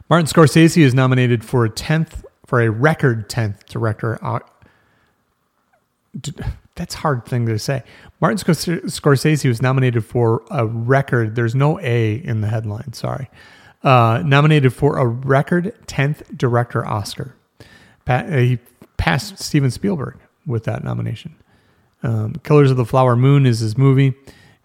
Martin 0.10 0.28
Scorsese 0.28 0.82
is 0.82 0.94
nominated 0.94 1.44
for 1.44 1.64
a 1.64 1.70
tenth 1.70 2.26
for 2.46 2.62
a 2.62 2.70
record 2.70 3.30
tenth 3.30 3.66
director. 3.68 4.20
Uh, 4.24 4.40
that's 6.76 6.96
hard 6.96 7.26
thing 7.26 7.46
to 7.46 7.60
say. 7.60 7.84
Martin 8.20 8.38
Scorsese 8.38 9.48
was 9.48 9.62
nominated 9.62 10.06
for 10.06 10.44
a 10.50 10.66
record. 10.66 11.36
There's 11.36 11.56
no 11.56 11.80
A 11.80 12.16
in 12.16 12.42
the 12.42 12.48
headline. 12.48 12.94
Sorry. 12.94 13.30
Uh, 13.84 14.24
nominated 14.26 14.74
for 14.74 14.98
a 14.98 15.06
record 15.06 15.76
tenth 15.88 16.24
director 16.36 16.86
Oscar. 16.86 17.36
Pa- 18.06 18.26
uh, 18.28 18.38
he 18.38 18.60
passed 18.98 19.40
Steven 19.40 19.70
Spielberg 19.70 20.18
with 20.46 20.64
that 20.64 20.84
nomination. 20.84 21.36
Um, 22.02 22.36
Killers 22.44 22.72
of 22.72 22.78
the 22.78 22.86
Flower 22.86 23.16
Moon 23.16 23.46
is 23.46 23.60
his 23.60 23.78
movie, 23.78 24.14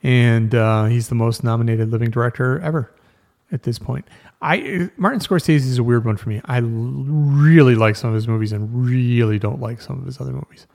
and 0.03 0.55
uh, 0.55 0.85
he's 0.87 1.09
the 1.09 1.15
most 1.15 1.45
nominated 1.45 1.91
living 1.91 2.11
director 2.11 2.61
ever 2.61 2.93
at 3.53 3.65
this 3.65 3.79
point. 3.79 4.07
I 4.41 4.91
Martin 4.97 5.21
Scorsese 5.21 5.57
is 5.57 5.79
a 5.79 5.83
weird 5.83 6.05
one 6.05 6.17
for 6.17 6.29
me. 6.29 6.41
I 6.45 6.59
really 6.59 7.75
like 7.75 7.97
some 7.97 8.11
of 8.11 8.15
his 8.15 8.29
movies 8.29 8.53
and 8.53 8.87
really 8.87 9.38
don't 9.38 9.61
like 9.61 9.81
some 9.81 9.99
of 9.99 10.07
his 10.07 10.21
other 10.21 10.33
movies. 10.33 10.67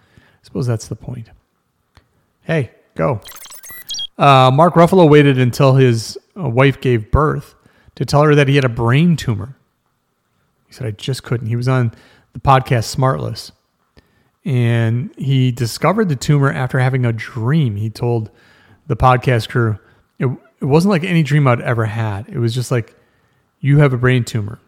Suppose 0.44 0.68
that's 0.68 0.88
the 0.88 0.96
point. 0.96 1.30
Hey, 2.44 2.72
go. 2.96 3.22
Uh, 4.18 4.52
Mark 4.54 4.76
Ruffalo 4.76 5.10
waited 5.10 5.40
until 5.40 5.74
his 5.74 6.18
uh, 6.38 6.48
wife 6.48 6.80
gave 6.80 7.10
birth 7.10 7.56
to 7.96 8.06
tell 8.06 8.22
her 8.24 8.36
that 8.36 8.48
he 8.48 8.56
had 8.56 8.66
a 8.66 8.70
brain 8.70 9.16
tumor. 9.16 9.58
He 10.68 10.74
said, 10.74 10.86
I 10.86 10.92
just 10.92 11.24
couldn't. 11.24 11.48
He 11.48 11.56
was 11.56 11.68
on 11.68 11.94
the 12.34 12.40
podcast 12.40 12.96
Smartless 12.96 13.52
and 14.46 15.14
he 15.18 15.52
discovered 15.52 16.10
the 16.10 16.16
tumor 16.16 16.52
after 16.52 16.80
having 16.80 17.06
a 17.06 17.14
dream. 17.14 17.76
He 17.76 17.90
told 17.90 18.30
the 18.88 18.96
podcast 18.96 19.50
crew, 19.50 19.80
it, 20.20 20.28
it 20.60 20.66
wasn't 20.66 20.92
like 20.92 21.04
any 21.04 21.24
dream 21.24 21.48
I'd 21.48 21.62
ever 21.62 21.86
had. 21.86 22.28
It 22.28 22.38
was 22.38 22.54
just 22.54 22.70
like, 22.72 22.96
you 23.62 23.78
have 23.78 23.94
a 23.94 23.98
brain 23.98 24.26
tumor. 24.26 24.60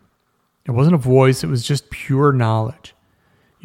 It 0.65 0.72
wasn't 0.72 0.96
a 0.96 1.00
voice, 1.00 1.44
it 1.44 1.48
was 1.48 1.63
just 1.63 1.89
pure 1.89 2.32
knowledge. 2.32 2.94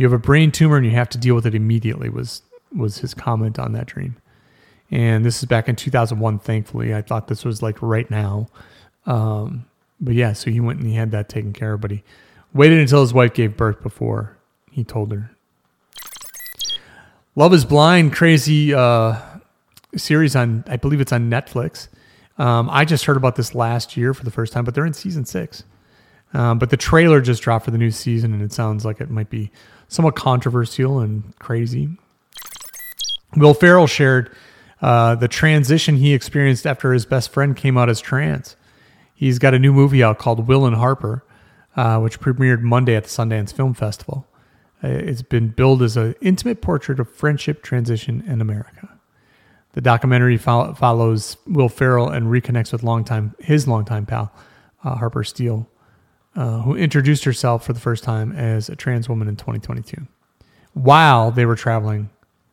You 0.01 0.07
have 0.07 0.15
a 0.15 0.19
brain 0.19 0.51
tumor 0.51 0.79
and 0.79 0.87
you 0.87 0.93
have 0.93 1.11
to 1.11 1.19
deal 1.19 1.35
with 1.35 1.45
it 1.45 1.55
immediately, 1.55 2.09
was, 2.09 2.41
was 2.75 3.01
his 3.01 3.13
comment 3.13 3.59
on 3.59 3.73
that 3.73 3.85
dream. 3.85 4.17
And 4.91 5.27
this 5.27 5.41
is 5.41 5.45
back 5.45 5.69
in 5.69 5.77
2001, 5.77 6.39
thankfully. 6.39 6.95
I 6.95 7.03
thought 7.03 7.29
this 7.29 7.45
was 7.45 7.61
like 7.61 7.83
right 7.83 8.11
now. 8.11 8.49
Um, 9.05 9.67
but 10.01 10.15
yeah, 10.15 10.33
so 10.33 10.51
he 10.51 10.59
went 10.59 10.79
and 10.79 10.89
he 10.89 10.95
had 10.95 11.11
that 11.11 11.29
taken 11.29 11.53
care 11.53 11.75
of, 11.75 11.83
but 11.83 11.91
he 11.91 12.03
waited 12.55 12.79
until 12.79 13.03
his 13.03 13.13
wife 13.13 13.35
gave 13.35 13.59
birth 13.59 13.83
before 13.83 14.39
he 14.71 14.85
told 14.85 15.13
her. 15.13 15.33
Love 17.37 17.53
is 17.53 17.67
Blind, 17.67 18.15
crazy 18.15 18.73
uh, 18.73 19.21
series 19.99 20.35
on, 20.35 20.65
I 20.67 20.79
believe 20.79 21.03
it's 21.03 21.13
on 21.13 21.29
Netflix. 21.31 21.89
Um, 22.39 22.71
I 22.73 22.87
just 22.87 23.05
heard 23.05 23.19
about 23.19 23.37
this 23.37 23.55
last 23.55 23.99
year 23.99 24.15
for 24.15 24.25
the 24.25 24.31
first 24.31 24.55
time, 24.55 24.65
but 24.65 24.75
they're 24.75 24.87
in 24.87 24.95
season 24.95 25.27
six. 25.27 25.63
Um, 26.33 26.59
but 26.59 26.71
the 26.71 26.77
trailer 26.77 27.21
just 27.21 27.43
dropped 27.43 27.65
for 27.65 27.71
the 27.71 27.79
new 27.79 27.91
season, 27.91 28.33
and 28.33 28.43
it 28.43 28.53
sounds 28.53 28.85
like 28.85 29.01
it 29.01 29.11
might 29.11 29.31
be 29.31 29.51
somewhat 29.89 30.15
controversial 30.15 31.01
and 31.01 31.37
crazy. 31.39 31.89
Will 33.37 33.55
Ferrell 33.55 33.87
shared 33.87 34.35
uh, 34.81 35.15
the 35.15 35.29
transition 35.29 35.97
he 35.97 36.15
experienced 36.15 36.67
after 36.67 36.93
his 36.93 37.05
best 37.05 37.31
friend 37.31 37.57
came 37.57 37.77
out 37.77 37.89
as 37.89 38.01
trans. 38.01 38.57
He's 39.15 39.39
got 39.39 39.55
a 39.55 39.59
new 39.59 39.73
movie 39.73 40.03
out 40.03 40.19
called 40.19 40.49
Will 40.49 40.65
and 40.65 40.77
Harper, 40.77 41.25
uh, 41.77 41.99
which 41.99 42.21
premiered 42.21 42.63
Monday 42.63 42.97
at 42.97 43.05
the 43.05 43.11
Sundance 43.11 43.53
Film 43.53 43.75
Festival. 43.75 44.27
Uh, 44.83 44.89
it's 44.89 45.23
been 45.23 45.49
billed 45.49 45.83
as 45.83 45.97
an 45.97 46.15
intimate 46.23 46.63
portrait 46.63 46.99
of 46.99 47.11
friendship 47.11 47.63
transition 47.63 48.25
in 48.27 48.41
America. 48.41 48.89
The 49.73 49.81
documentary 49.81 50.39
fo- 50.39 50.75
follows 50.75 51.37
Will 51.47 51.69
Ferrell 51.69 52.09
and 52.09 52.27
reconnects 52.27 52.73
with 52.73 52.83
longtime 52.83 53.35
his 53.39 53.69
longtime 53.69 54.07
pal 54.07 54.33
uh, 54.83 54.97
Harper 54.97 55.23
Steele, 55.23 55.69
uh, 56.37 56.63
who 56.63 56.77
introduced 56.77 57.25
herself 57.25 57.65
for 57.65 57.73
the 57.73 57.81
first 57.81 58.05
time 58.05 58.33
as 58.33 58.69
a 58.69 58.77
trans 58.77 59.09
woman 59.09 59.29
in 59.29 59.37
2022, 59.37 60.07
while 60.75 61.31
they 61.31 61.47
were 61.47 61.57
traveling 61.57 62.11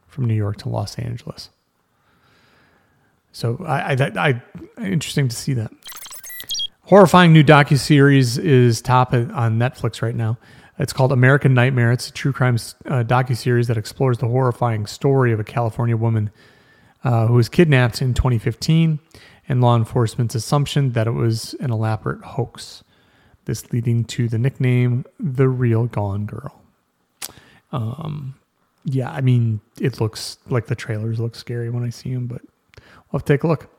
from 0.07 0.25
New 0.25 0.33
York 0.33 0.57
to 0.57 0.69
Los 0.69 0.97
Angeles. 0.97 1.49
So 3.31 3.63
I, 3.65 3.93
I, 3.93 4.41
I 4.77 4.83
interesting 4.83 5.27
to 5.27 5.35
see 5.35 5.53
that. 5.53 5.71
Horrifying 6.83 7.33
new 7.33 7.43
docu 7.43 7.77
series 7.77 8.37
is 8.37 8.81
top 8.81 9.13
on 9.13 9.59
Netflix 9.59 10.01
right 10.01 10.15
now. 10.15 10.37
It's 10.79 10.93
called 10.93 11.11
American 11.11 11.53
Nightmare. 11.53 11.91
It's 11.91 12.07
a 12.09 12.13
true 12.13 12.31
crime 12.31 12.55
uh, 12.85 13.03
docu 13.03 13.35
series 13.35 13.67
that 13.67 13.77
explores 13.77 14.19
the 14.19 14.27
horrifying 14.27 14.85
story 14.85 15.31
of 15.33 15.39
a 15.39 15.43
California 15.43 15.97
woman 15.97 16.29
uh, 17.03 17.27
who 17.27 17.33
was 17.33 17.49
kidnapped 17.49 18.01
in 18.01 18.13
2015 18.13 18.99
and 19.49 19.61
law 19.61 19.75
enforcement's 19.75 20.35
assumption 20.35 20.91
that 20.93 21.07
it 21.07 21.11
was 21.11 21.55
an 21.59 21.71
elaborate 21.71 22.23
hoax. 22.23 22.83
This 23.47 23.71
leading 23.71 24.03
to 24.05 24.27
the 24.27 24.37
nickname 24.37 25.05
"The 25.19 25.47
Real 25.47 25.85
Gone 25.85 26.25
Girl." 26.25 26.61
Um, 27.71 28.35
yeah, 28.83 29.09
I 29.09 29.21
mean, 29.21 29.61
it 29.79 30.01
looks 30.01 30.37
like 30.49 30.67
the 30.67 30.75
trailers 30.75 31.17
look 31.17 31.33
scary 31.33 31.69
when 31.69 31.85
I 31.85 31.89
see 31.89 32.13
them, 32.13 32.27
but 32.27 32.41
I'll 33.13 33.21
take 33.21 33.43
a 33.43 33.47
look. 33.47 33.69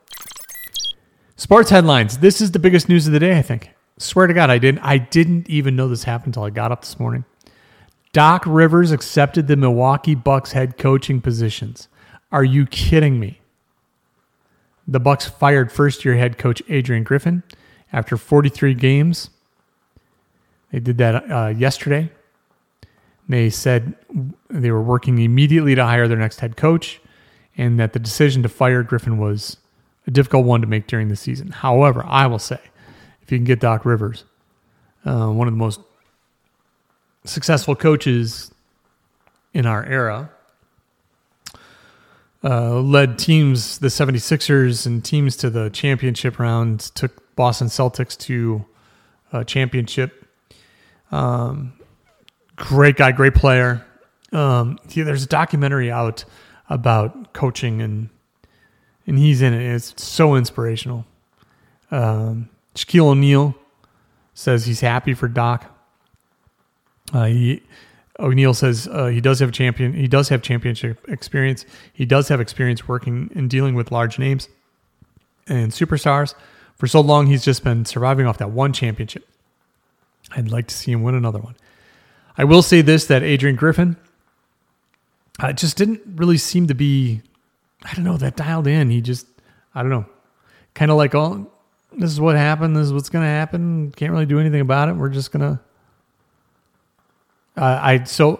Sports 1.35 1.69
headlines. 1.69 2.17
This 2.17 2.41
is 2.41 2.51
the 2.51 2.59
biggest 2.59 2.89
news 2.89 3.05
of 3.05 3.13
the 3.13 3.19
day, 3.19 3.37
I 3.37 3.43
think. 3.43 3.69
Swear 3.99 4.25
to 4.25 4.33
God, 4.33 4.49
I 4.49 4.57
didn't. 4.57 4.79
I 4.79 4.97
didn't 4.97 5.47
even 5.49 5.75
know 5.75 5.87
this 5.87 6.03
happened 6.03 6.35
until 6.35 6.43
I 6.43 6.49
got 6.49 6.71
up 6.71 6.81
this 6.81 6.99
morning. 6.99 7.25
Doc 8.11 8.43
Rivers 8.47 8.91
accepted 8.91 9.45
the 9.45 9.55
Milwaukee 9.55 10.15
Bucks 10.15 10.53
head 10.53 10.79
coaching 10.79 11.21
positions. 11.21 11.89
Are 12.31 12.43
you 12.43 12.65
kidding 12.65 13.19
me? 13.19 13.39
The 14.87 14.99
Bucks 14.99 15.27
fired 15.27 15.71
first-year 15.71 16.15
head 16.15 16.39
coach 16.39 16.63
Adrian 16.69 17.03
Griffin 17.03 17.43
after 17.93 18.17
43 18.17 18.73
games. 18.73 19.29
They 20.71 20.79
did 20.79 20.97
that 20.99 21.31
uh, 21.31 21.47
yesterday. 21.47 22.11
They 23.27 23.49
said 23.49 23.95
they 24.49 24.71
were 24.71 24.81
working 24.81 25.19
immediately 25.19 25.75
to 25.75 25.85
hire 25.85 26.07
their 26.07 26.17
next 26.17 26.39
head 26.39 26.57
coach, 26.57 26.99
and 27.57 27.79
that 27.79 27.93
the 27.93 27.99
decision 27.99 28.43
to 28.43 28.49
fire 28.49 28.81
Griffin 28.83 29.17
was 29.17 29.57
a 30.07 30.11
difficult 30.11 30.45
one 30.45 30.61
to 30.61 30.67
make 30.67 30.87
during 30.87 31.09
the 31.09 31.15
season. 31.15 31.51
However, 31.51 32.03
I 32.07 32.27
will 32.27 32.39
say 32.39 32.59
if 33.21 33.31
you 33.31 33.37
can 33.37 33.45
get 33.45 33.59
Doc 33.59 33.85
Rivers, 33.85 34.23
uh, 35.05 35.27
one 35.27 35.47
of 35.47 35.53
the 35.53 35.57
most 35.59 35.79
successful 37.25 37.75
coaches 37.75 38.51
in 39.53 39.65
our 39.65 39.85
era. 39.85 40.31
Uh, 42.41 42.79
led 42.79 43.19
teams, 43.19 43.79
the 43.79 43.87
76ers, 43.87 44.85
and 44.85 45.03
teams 45.03 45.35
to 45.35 45.49
the 45.49 45.69
championship 45.71 46.39
rounds, 46.39 46.89
took 46.89 47.35
Boston 47.35 47.67
Celtics 47.67 48.17
to 48.17 48.63
a 49.33 49.43
championship. 49.43 50.28
Um, 51.11 51.73
great 52.55 52.95
guy, 52.95 53.11
great 53.11 53.35
player. 53.35 53.85
Um, 54.31 54.77
there's 54.85 55.23
a 55.23 55.27
documentary 55.27 55.91
out 55.91 56.25
about 56.69 57.33
coaching, 57.33 57.81
and 57.81 58.09
and 59.07 59.17
he's 59.17 59.41
in 59.41 59.53
it. 59.53 59.75
It's 59.75 60.01
so 60.01 60.35
inspirational. 60.35 61.05
Um, 61.91 62.49
Shaquille 62.75 63.07
O'Neal 63.07 63.55
says 64.33 64.65
he's 64.65 64.81
happy 64.81 65.13
for 65.13 65.27
Doc. 65.27 65.65
Uh, 67.11 67.25
he 67.25 67.63
O'Neal 68.19 68.53
says 68.53 68.87
uh, 68.91 69.07
he 69.07 69.21
does 69.21 69.39
have 69.39 69.51
champion. 69.51 69.93
He 69.93 70.07
does 70.07 70.29
have 70.29 70.41
championship 70.41 71.03
experience. 71.09 71.65
He 71.91 72.05
does 72.05 72.27
have 72.27 72.39
experience 72.39 72.87
working 72.87 73.31
and 73.33 73.49
dealing 73.49 73.75
with 73.75 73.91
large 73.91 74.19
names 74.19 74.49
and 75.47 75.71
superstars. 75.71 76.35
For 76.75 76.87
so 76.87 77.01
long, 77.01 77.27
he's 77.27 77.43
just 77.43 77.63
been 77.63 77.85
surviving 77.85 78.25
off 78.25 78.37
that 78.37 78.51
one 78.51 78.73
championship. 78.73 79.27
I'd 80.35 80.51
like 80.51 80.67
to 80.67 80.75
see 80.75 80.91
him 80.91 81.03
win 81.03 81.15
another 81.15 81.39
one. 81.39 81.55
I 82.37 82.43
will 82.43 82.61
say 82.61 82.81
this: 82.81 83.05
that 83.07 83.23
Adrian 83.23 83.55
Griffin 83.55 83.97
uh, 85.39 85.53
just 85.53 85.77
didn't 85.77 86.01
really 86.15 86.37
seem 86.37 86.67
to 86.67 86.75
be. 86.75 87.21
I 87.83 87.93
don't 87.93 88.03
know 88.03 88.17
that 88.17 88.35
dialed 88.35 88.67
in. 88.67 88.89
He 88.89 89.01
just, 89.01 89.25
I 89.73 89.81
don't 89.81 89.91
know, 89.91 90.05
kind 90.73 90.91
of 90.91 90.97
like 90.97 91.15
all 91.15 91.49
this 91.97 92.11
is 92.11 92.19
what 92.19 92.35
happened. 92.35 92.75
This 92.75 92.87
is 92.87 92.93
what's 92.93 93.09
going 93.09 93.23
to 93.23 93.29
happen. 93.29 93.91
Can't 93.91 94.11
really 94.11 94.25
do 94.25 94.39
anything 94.39 94.61
about 94.61 94.89
it. 94.89 94.95
We're 94.95 95.09
just 95.09 95.31
going 95.31 95.41
to. 95.41 95.59
Uh, 97.57 97.79
I 97.81 98.03
so, 98.03 98.39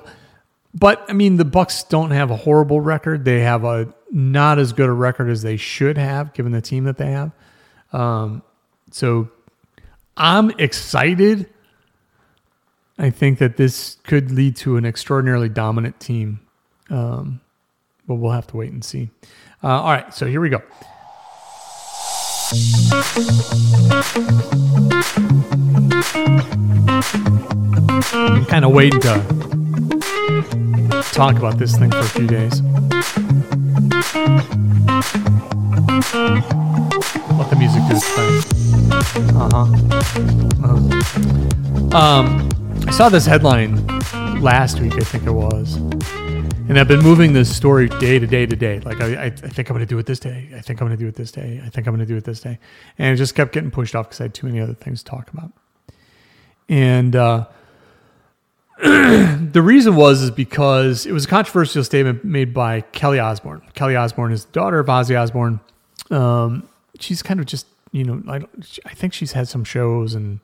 but 0.74 1.03
I 1.10 1.13
mean, 1.13 1.38
the 1.38 1.46
Bucks 1.46 1.84
don't 1.84 2.12
have 2.12 2.31
a 2.31 2.36
horrible 2.36 2.79
record. 2.79 3.25
They 3.25 3.41
have 3.41 3.63
a 3.63 3.93
not 4.12 4.60
as 4.60 4.74
good 4.74 4.88
a 4.88 4.93
record 4.93 5.29
as 5.29 5.41
they 5.41 5.58
should 5.58 5.98
have, 5.98 6.34
given 6.34 6.51
the 6.51 6.62
team 6.62 6.86
that 6.86 6.98
they 6.98 7.12
have. 7.12 7.31
Um, 7.91 8.43
so, 8.91 9.29
I'm 10.15 10.51
excited. 10.51 11.50
I 13.01 13.10
think 13.12 13.39
that 13.39 13.56
this 13.56 13.96
could 14.03 14.29
lead 14.29 14.58
to 14.58 14.75
an 14.75 14.86
extraordinarily 14.86 15.48
dominant 15.48 16.01
team, 16.01 16.41
um, 16.89 17.39
but 18.06 18.15
we'll 18.15 18.34
have 18.34 18.46
to 18.48 18.58
wait 18.58 18.74
and 18.74 18.84
see. 18.84 19.10
Uh, 19.63 19.68
all 19.70 19.94
right, 19.94 20.13
so 20.13 20.25
here 20.25 20.41
we 20.41 20.50
go. 20.50 20.62
I'm 28.12 28.46
kind 28.48 28.65
of 28.65 28.72
waiting 28.74 29.00
to 29.00 29.88
talk 31.13 31.38
about 31.38 31.58
this 31.58 31.77
thing 31.77 31.91
for 31.91 32.00
a 32.00 32.03
few 32.03 32.27
days. 32.27 32.62
Let 37.38 37.50
the 37.50 37.55
music 37.58 37.81
do 37.88 37.96
its 37.96 38.08
thing. 38.15 38.41
Uh-huh. 39.36 39.65
uh-huh. 40.63 41.98
Um, 41.98 42.50
I 42.88 42.91
saw 42.91 43.10
this 43.10 43.25
headline 43.25 43.86
last 44.41 44.79
week, 44.79 44.93
I 44.93 45.01
think 45.01 45.25
it 45.25 45.31
was, 45.31 45.75
and 45.75 46.79
I've 46.79 46.88
been 46.88 47.01
moving 47.01 47.34
this 47.34 47.55
story 47.55 47.89
day 47.89 48.19
to 48.19 48.27
day 48.27 48.46
to 48.46 48.55
day. 48.55 48.79
Like 48.79 49.01
I, 49.01 49.25
I 49.25 49.29
think 49.29 49.69
I'm 49.69 49.75
going 49.75 49.86
to 49.86 49.89
do 49.89 49.98
it 49.98 50.05
this 50.05 50.19
day. 50.19 50.50
I 50.55 50.62
think 50.62 50.81
I'm 50.81 50.88
going 50.88 50.98
to 50.98 51.03
do 51.03 51.08
it 51.08 51.15
this 51.15 51.31
day. 51.31 51.62
I 51.65 51.69
think 51.69 51.88
I'm 51.88 51.96
going 51.96 52.05
to 52.05 52.12
do 52.12 52.17
it 52.17 52.24
this 52.24 52.41
day, 52.41 52.60
and 52.98 53.13
it 53.13 53.17
just 53.17 53.36
kept 53.36 53.53
getting 53.53 53.72
pushed 53.72 53.96
off 53.96 54.08
because 54.08 54.22
I 54.22 54.25
had 54.25 54.34
too 54.34 54.48
many 54.48 54.60
other 54.60 54.74
things 54.74 55.03
to 55.03 55.10
talk 55.10 55.29
about. 55.34 55.51
And 56.67 57.15
uh, 57.15 57.48
the 59.51 59.62
reason 59.62 59.95
was 59.95 60.21
is 60.21 60.31
because 60.31 61.05
it 61.05 61.12
was 61.12 61.25
a 61.25 61.27
controversial 61.27 61.83
statement 61.83 62.24
made 62.24 62.53
by 62.53 62.81
Kelly 62.81 63.19
Osbourne. 63.19 63.62
Kelly 63.74 63.95
Osbourne 63.95 64.31
is 64.31 64.45
the 64.45 64.51
daughter 64.51 64.79
of 64.79 64.88
Ozzy 64.88 65.19
Osbourne. 65.19 65.59
Um, 66.09 66.67
she's 67.00 67.21
kind 67.21 67.39
of 67.39 67.45
just 67.45 67.67
you 67.91 68.03
know 68.03 68.24
I, 68.27 68.41
I 68.86 68.93
think 68.93 69.13
she's 69.13 69.33
had 69.33 69.48
some 69.48 69.63
shows 69.63 70.13
and 70.13 70.39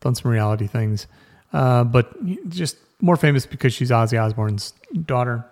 done 0.00 0.14
some 0.14 0.30
reality 0.30 0.66
things, 0.66 1.06
uh, 1.52 1.84
but 1.84 2.14
just 2.48 2.76
more 3.00 3.16
famous 3.16 3.44
because 3.44 3.72
she's 3.74 3.90
Ozzy 3.90 4.22
Osbourne's 4.22 4.72
daughter. 5.04 5.44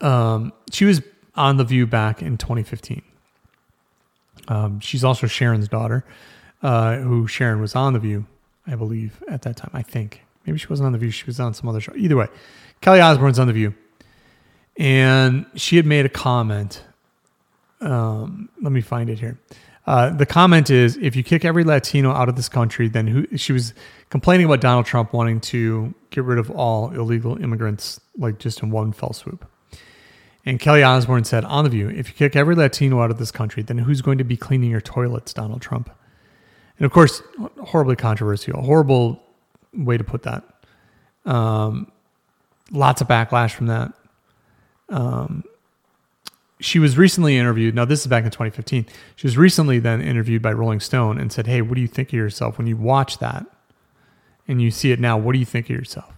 Um, 0.00 0.52
she 0.72 0.84
was 0.84 1.02
on 1.34 1.58
The 1.58 1.64
View 1.64 1.86
back 1.86 2.22
in 2.22 2.38
2015. 2.38 3.02
Um, 4.48 4.80
she's 4.80 5.04
also 5.04 5.26
Sharon's 5.26 5.68
daughter, 5.68 6.04
uh, 6.62 6.96
who 6.96 7.26
Sharon 7.26 7.60
was 7.60 7.74
on 7.74 7.92
The 7.92 7.98
View 7.98 8.26
I 8.66 8.74
believe, 8.74 9.22
at 9.28 9.42
that 9.42 9.56
time. 9.56 9.70
I 9.72 9.82
think. 9.82 10.22
Maybe 10.46 10.58
she 10.58 10.68
wasn't 10.68 10.86
on 10.86 10.92
The 10.92 10.98
View. 10.98 11.10
She 11.10 11.24
was 11.26 11.40
on 11.40 11.54
some 11.54 11.68
other 11.68 11.80
show. 11.80 11.92
Either 11.96 12.16
way, 12.16 12.28
Kelly 12.80 13.00
Osbourne's 13.00 13.38
on 13.38 13.46
The 13.46 13.52
View. 13.52 13.74
And 14.76 15.46
she 15.54 15.76
had 15.76 15.86
made 15.86 16.06
a 16.06 16.10
comment. 16.10 16.84
Um, 17.80 18.48
let 18.62 18.72
me 18.72 18.80
find 18.80 19.10
it 19.10 19.18
here. 19.18 19.38
Uh, 19.86 20.10
the 20.10 20.26
comment 20.26 20.68
is 20.68 20.96
if 21.00 21.14
you 21.14 21.22
kick 21.22 21.44
every 21.44 21.62
Latino 21.62 22.10
out 22.10 22.28
of 22.28 22.36
this 22.36 22.48
country, 22.48 22.88
then 22.88 23.06
who 23.06 23.36
she 23.36 23.52
was 23.52 23.72
complaining 24.10 24.46
about 24.46 24.60
Donald 24.60 24.84
Trump 24.84 25.12
wanting 25.12 25.40
to 25.40 25.94
get 26.10 26.24
rid 26.24 26.38
of 26.38 26.50
all 26.50 26.90
illegal 26.90 27.40
immigrants, 27.42 28.00
like 28.18 28.38
just 28.38 28.62
in 28.62 28.70
one 28.70 28.92
fell 28.92 29.12
swoop. 29.12 29.46
And 30.44 30.60
Kelly 30.60 30.82
Osbourne 30.82 31.24
said 31.24 31.44
on 31.44 31.64
The 31.64 31.70
View, 31.70 31.88
if 31.88 32.08
you 32.08 32.14
kick 32.14 32.36
every 32.36 32.54
Latino 32.54 33.00
out 33.00 33.10
of 33.10 33.18
this 33.18 33.30
country, 33.30 33.62
then 33.62 33.78
who's 33.78 34.00
going 34.00 34.18
to 34.18 34.24
be 34.24 34.36
cleaning 34.36 34.70
your 34.70 34.80
toilets, 34.80 35.32
Donald 35.32 35.60
Trump? 35.60 35.90
And 36.78 36.86
of 36.86 36.92
course, 36.92 37.22
horribly 37.64 37.96
controversial, 37.96 38.62
horrible 38.62 39.22
way 39.76 39.96
to 39.96 40.04
put 40.04 40.22
that. 40.24 40.44
Um, 41.24 41.90
lots 42.70 43.00
of 43.00 43.08
backlash 43.08 43.52
from 43.52 43.66
that. 43.66 43.92
Um, 44.88 45.44
she 46.60 46.78
was 46.78 46.96
recently 46.96 47.36
interviewed. 47.36 47.74
Now, 47.74 47.84
this 47.84 48.00
is 48.00 48.06
back 48.06 48.24
in 48.24 48.30
2015. 48.30 48.86
She 49.16 49.26
was 49.26 49.36
recently 49.36 49.78
then 49.78 50.00
interviewed 50.00 50.42
by 50.42 50.52
Rolling 50.52 50.80
Stone 50.80 51.18
and 51.18 51.30
said, 51.32 51.46
Hey, 51.46 51.60
what 51.60 51.74
do 51.74 51.80
you 51.80 51.88
think 51.88 52.08
of 52.08 52.14
yourself 52.14 52.58
when 52.58 52.66
you 52.66 52.76
watch 52.76 53.18
that 53.18 53.46
and 54.48 54.62
you 54.62 54.70
see 54.70 54.92
it 54.92 55.00
now? 55.00 55.18
What 55.18 55.32
do 55.32 55.38
you 55.38 55.44
think 55.44 55.66
of 55.66 55.76
yourself? 55.76 56.12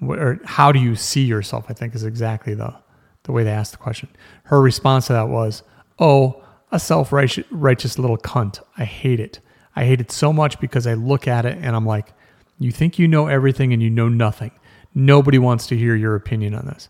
or 0.00 0.38
how 0.44 0.70
do 0.70 0.78
you 0.78 0.94
see 0.96 1.22
yourself? 1.22 1.66
I 1.68 1.72
think 1.72 1.94
is 1.94 2.04
exactly 2.04 2.52
the, 2.54 2.74
the 3.22 3.32
way 3.32 3.42
they 3.42 3.50
asked 3.50 3.72
the 3.72 3.78
question. 3.78 4.08
Her 4.44 4.60
response 4.60 5.06
to 5.06 5.14
that 5.14 5.28
was, 5.28 5.62
Oh, 5.98 6.42
a 6.70 6.80
self 6.80 7.12
righteous 7.12 7.98
little 7.98 8.18
cunt. 8.18 8.60
I 8.76 8.84
hate 8.84 9.20
it. 9.20 9.40
I 9.76 9.84
hate 9.84 10.00
it 10.00 10.10
so 10.10 10.32
much 10.32 10.60
because 10.60 10.86
I 10.86 10.94
look 10.94 11.26
at 11.26 11.44
it 11.46 11.58
and 11.60 11.74
I'm 11.74 11.86
like, 11.86 12.12
you 12.58 12.70
think 12.70 12.98
you 12.98 13.08
know 13.08 13.26
everything 13.26 13.72
and 13.72 13.82
you 13.82 13.90
know 13.90 14.08
nothing. 14.08 14.52
Nobody 14.94 15.38
wants 15.38 15.66
to 15.68 15.76
hear 15.76 15.94
your 15.94 16.14
opinion 16.14 16.54
on 16.54 16.66
this. 16.66 16.88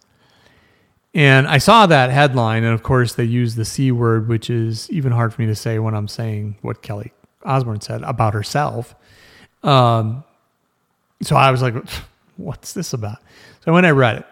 And 1.14 1.46
I 1.46 1.58
saw 1.58 1.86
that 1.86 2.10
headline, 2.10 2.64
and 2.64 2.74
of 2.74 2.82
course, 2.82 3.14
they 3.14 3.24
use 3.24 3.54
the 3.54 3.64
C 3.64 3.92
word, 3.92 4.28
which 4.28 4.50
is 4.50 4.90
even 4.90 5.12
hard 5.12 5.32
for 5.32 5.40
me 5.40 5.46
to 5.46 5.54
say 5.54 5.78
when 5.78 5.94
I'm 5.94 6.08
saying 6.08 6.56
what 6.60 6.82
Kelly 6.82 7.12
Osbourne 7.44 7.80
said 7.80 8.02
about 8.02 8.34
herself. 8.34 8.96
Um, 9.62 10.24
so 11.22 11.36
I 11.36 11.52
was 11.52 11.62
like, 11.62 11.74
what's 12.36 12.72
this 12.72 12.92
about? 12.92 13.18
So 13.64 13.72
when 13.72 13.84
I 13.84 13.90
read 13.90 14.18
it, 14.18 14.26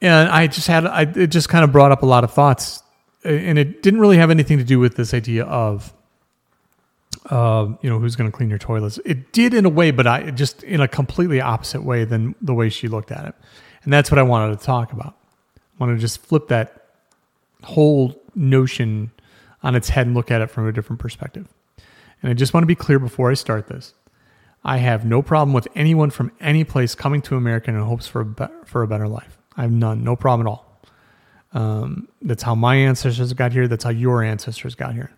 and 0.00 0.28
I 0.28 0.46
just 0.46 0.66
had, 0.66 0.86
I, 0.86 1.02
it 1.02 1.28
just 1.28 1.48
kind 1.48 1.62
of 1.62 1.72
brought 1.72 1.92
up 1.92 2.02
a 2.02 2.06
lot 2.06 2.24
of 2.24 2.32
thoughts 2.32 2.82
and 3.26 3.58
it 3.58 3.82
didn't 3.82 4.00
really 4.00 4.18
have 4.18 4.30
anything 4.30 4.58
to 4.58 4.64
do 4.64 4.78
with 4.78 4.96
this 4.96 5.12
idea 5.12 5.44
of 5.44 5.92
uh, 7.30 7.68
you 7.82 7.90
know 7.90 7.98
who's 7.98 8.16
going 8.16 8.30
to 8.30 8.36
clean 8.36 8.48
your 8.48 8.58
toilets. 8.58 8.98
It 9.04 9.32
did 9.32 9.54
in 9.54 9.64
a 9.64 9.68
way 9.68 9.90
but 9.90 10.06
i 10.06 10.30
just 10.30 10.62
in 10.62 10.80
a 10.80 10.88
completely 10.88 11.40
opposite 11.40 11.82
way 11.82 12.04
than 12.04 12.34
the 12.40 12.54
way 12.54 12.68
she 12.68 12.88
looked 12.88 13.10
at 13.10 13.26
it. 13.26 13.34
And 13.84 13.92
that's 13.92 14.10
what 14.10 14.18
i 14.18 14.22
wanted 14.22 14.58
to 14.58 14.64
talk 14.64 14.92
about. 14.92 15.16
I 15.56 15.84
want 15.84 15.96
to 15.96 16.00
just 16.00 16.20
flip 16.20 16.48
that 16.48 16.84
whole 17.62 18.20
notion 18.34 19.10
on 19.62 19.74
its 19.74 19.88
head 19.88 20.06
and 20.06 20.14
look 20.14 20.30
at 20.30 20.40
it 20.40 20.50
from 20.50 20.68
a 20.68 20.72
different 20.72 21.00
perspective. 21.00 21.48
And 22.22 22.30
i 22.30 22.34
just 22.34 22.54
want 22.54 22.62
to 22.62 22.68
be 22.68 22.76
clear 22.76 22.98
before 22.98 23.30
i 23.30 23.34
start 23.34 23.68
this. 23.68 23.94
I 24.64 24.78
have 24.78 25.04
no 25.04 25.22
problem 25.22 25.52
with 25.52 25.68
anyone 25.74 26.10
from 26.10 26.32
any 26.40 26.64
place 26.64 26.94
coming 26.94 27.22
to 27.22 27.36
america 27.36 27.70
in 27.70 27.80
hopes 27.80 28.06
for 28.06 28.20
a, 28.20 28.24
be- 28.24 28.54
for 28.64 28.82
a 28.82 28.88
better 28.88 29.08
life. 29.08 29.38
I 29.56 29.62
have 29.62 29.72
none 29.72 30.04
no 30.04 30.16
problem 30.16 30.46
at 30.46 30.50
all. 30.50 30.66
Um, 31.52 32.08
that's 32.20 32.42
how 32.42 32.54
my 32.54 32.76
ancestors 32.76 33.32
got 33.32 33.52
here. 33.52 33.66
That's 33.66 33.84
how 33.84 33.90
your 33.90 34.22
ancestors 34.22 34.74
got 34.74 34.92
here. 34.92 35.10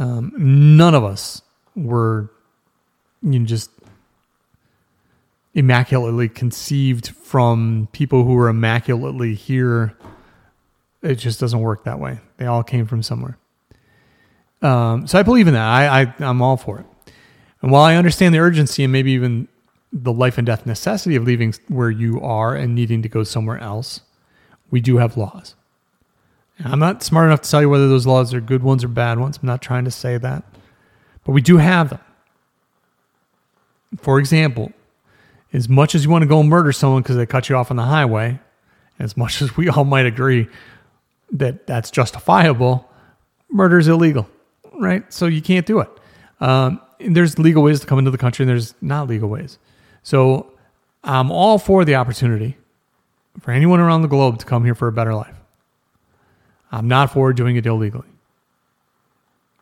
Um, 0.00 0.32
none 0.78 0.94
of 0.94 1.04
us 1.04 1.42
were 1.76 2.30
you 3.22 3.38
know, 3.38 3.44
just 3.44 3.70
immaculately 5.54 6.28
conceived 6.28 7.08
from 7.08 7.86
people 7.92 8.24
who 8.24 8.32
were 8.32 8.48
immaculately 8.48 9.34
here. 9.34 9.94
It 11.02 11.16
just 11.16 11.38
doesn't 11.38 11.60
work 11.60 11.84
that 11.84 12.00
way. 12.00 12.18
They 12.38 12.46
all 12.46 12.62
came 12.62 12.86
from 12.86 13.02
somewhere. 13.02 13.36
Um, 14.62 15.06
so 15.06 15.18
I 15.18 15.22
believe 15.22 15.46
in 15.46 15.54
that. 15.54 15.68
I, 15.68 16.00
I 16.02 16.14
I'm 16.20 16.40
all 16.40 16.56
for 16.56 16.80
it. 16.80 16.86
And 17.60 17.70
while 17.70 17.82
I 17.82 17.96
understand 17.96 18.34
the 18.34 18.38
urgency 18.38 18.82
and 18.82 18.92
maybe 18.92 19.12
even 19.12 19.48
the 19.92 20.12
life 20.12 20.38
and 20.38 20.46
death 20.46 20.64
necessity 20.64 21.14
of 21.16 21.24
leaving 21.24 21.52
where 21.68 21.90
you 21.90 22.22
are 22.22 22.54
and 22.54 22.74
needing 22.74 23.02
to 23.02 23.08
go 23.08 23.22
somewhere 23.22 23.58
else, 23.58 24.00
we 24.70 24.80
do 24.80 24.96
have 24.96 25.18
laws. 25.18 25.56
I'm 26.64 26.78
not 26.78 27.02
smart 27.02 27.26
enough 27.26 27.42
to 27.42 27.50
tell 27.50 27.62
you 27.62 27.68
whether 27.68 27.88
those 27.88 28.06
laws 28.06 28.34
are 28.34 28.40
good 28.40 28.62
ones 28.62 28.84
or 28.84 28.88
bad 28.88 29.18
ones. 29.18 29.38
I'm 29.40 29.46
not 29.46 29.62
trying 29.62 29.84
to 29.84 29.90
say 29.90 30.18
that. 30.18 30.44
But 31.24 31.32
we 31.32 31.40
do 31.40 31.56
have 31.56 31.90
them. 31.90 32.00
For 33.98 34.18
example, 34.18 34.72
as 35.52 35.68
much 35.68 35.94
as 35.94 36.04
you 36.04 36.10
want 36.10 36.22
to 36.22 36.28
go 36.28 36.42
murder 36.42 36.72
someone 36.72 37.02
because 37.02 37.16
they 37.16 37.26
cut 37.26 37.48
you 37.48 37.56
off 37.56 37.70
on 37.70 37.76
the 37.76 37.84
highway, 37.84 38.38
as 38.98 39.16
much 39.16 39.42
as 39.42 39.56
we 39.56 39.68
all 39.68 39.84
might 39.84 40.06
agree 40.06 40.48
that 41.32 41.66
that's 41.66 41.90
justifiable, 41.90 42.88
murder 43.50 43.78
is 43.78 43.88
illegal, 43.88 44.28
right? 44.80 45.10
So 45.12 45.26
you 45.26 45.42
can't 45.42 45.66
do 45.66 45.80
it. 45.80 45.88
Um, 46.40 46.80
there's 46.98 47.38
legal 47.38 47.62
ways 47.62 47.80
to 47.80 47.86
come 47.86 47.98
into 47.98 48.10
the 48.10 48.18
country, 48.18 48.44
and 48.44 48.50
there's 48.50 48.74
not 48.80 49.08
legal 49.08 49.28
ways. 49.28 49.58
So 50.02 50.52
I'm 51.02 51.30
all 51.30 51.58
for 51.58 51.84
the 51.84 51.94
opportunity 51.94 52.56
for 53.40 53.52
anyone 53.52 53.80
around 53.80 54.02
the 54.02 54.08
globe 54.08 54.38
to 54.38 54.46
come 54.46 54.64
here 54.64 54.74
for 54.74 54.88
a 54.88 54.92
better 54.92 55.14
life. 55.14 55.39
I'm 56.70 56.88
not 56.88 57.12
for 57.12 57.32
doing 57.32 57.56
it 57.56 57.66
illegally. 57.66 58.06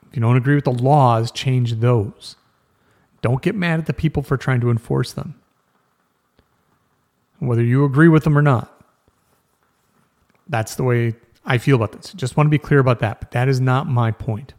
If 0.08 0.16
you 0.16 0.22
don't 0.22 0.36
agree 0.36 0.54
with 0.54 0.64
the 0.64 0.72
laws, 0.72 1.30
change 1.30 1.74
those. 1.74 2.36
Don't 3.20 3.42
get 3.42 3.54
mad 3.54 3.80
at 3.80 3.86
the 3.86 3.92
people 3.92 4.22
for 4.22 4.36
trying 4.36 4.60
to 4.60 4.70
enforce 4.70 5.12
them. 5.12 5.40
Whether 7.38 7.62
you 7.62 7.84
agree 7.84 8.08
with 8.08 8.24
them 8.24 8.36
or 8.36 8.42
not. 8.42 8.74
That's 10.48 10.74
the 10.76 10.84
way 10.84 11.14
I 11.44 11.58
feel 11.58 11.76
about 11.76 11.92
this. 11.92 12.12
Just 12.12 12.36
want 12.36 12.46
to 12.46 12.50
be 12.50 12.58
clear 12.58 12.80
about 12.80 13.00
that, 13.00 13.20
but 13.20 13.30
that 13.32 13.48
is 13.48 13.60
not 13.60 13.86
my 13.86 14.10
point. 14.10 14.54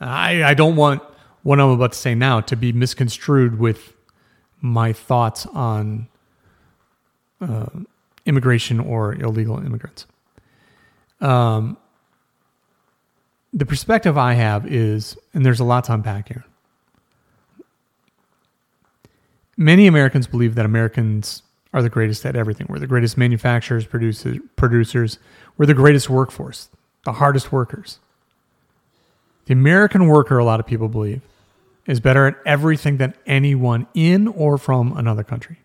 I, 0.00 0.44
I 0.44 0.54
don't 0.54 0.76
want 0.76 1.02
what 1.42 1.60
I'm 1.60 1.70
about 1.70 1.92
to 1.92 1.98
say 1.98 2.14
now 2.14 2.40
to 2.42 2.56
be 2.56 2.72
misconstrued 2.72 3.58
with 3.58 3.94
my 4.60 4.92
thoughts 4.92 5.46
on 5.46 6.08
uh, 7.40 7.66
immigration 8.26 8.80
or 8.80 9.14
illegal 9.14 9.58
immigrants. 9.58 10.06
Um, 11.20 11.76
the 13.52 13.66
perspective 13.66 14.18
I 14.18 14.34
have 14.34 14.66
is, 14.66 15.16
and 15.32 15.44
there's 15.44 15.60
a 15.60 15.64
lot 15.64 15.84
to 15.84 15.94
unpack 15.94 16.28
here. 16.28 16.44
Many 19.56 19.86
Americans 19.86 20.26
believe 20.26 20.54
that 20.56 20.66
Americans 20.66 21.42
are 21.72 21.80
the 21.80 21.88
greatest 21.88 22.26
at 22.26 22.36
everything. 22.36 22.66
We're 22.68 22.78
the 22.78 22.86
greatest 22.86 23.16
manufacturers, 23.16 23.86
producers, 23.86 24.38
producers. 24.56 25.18
We're 25.56 25.66
the 25.66 25.74
greatest 25.74 26.10
workforce, 26.10 26.68
the 27.04 27.12
hardest 27.12 27.52
workers. 27.52 27.98
The 29.46 29.52
American 29.54 30.08
worker, 30.08 30.38
a 30.38 30.44
lot 30.44 30.60
of 30.60 30.66
people 30.66 30.88
believe, 30.88 31.22
is 31.86 32.00
better 32.00 32.26
at 32.26 32.36
everything 32.44 32.98
than 32.98 33.14
anyone 33.26 33.86
in 33.94 34.28
or 34.28 34.58
from 34.58 34.96
another 34.96 35.24
country. 35.24 35.58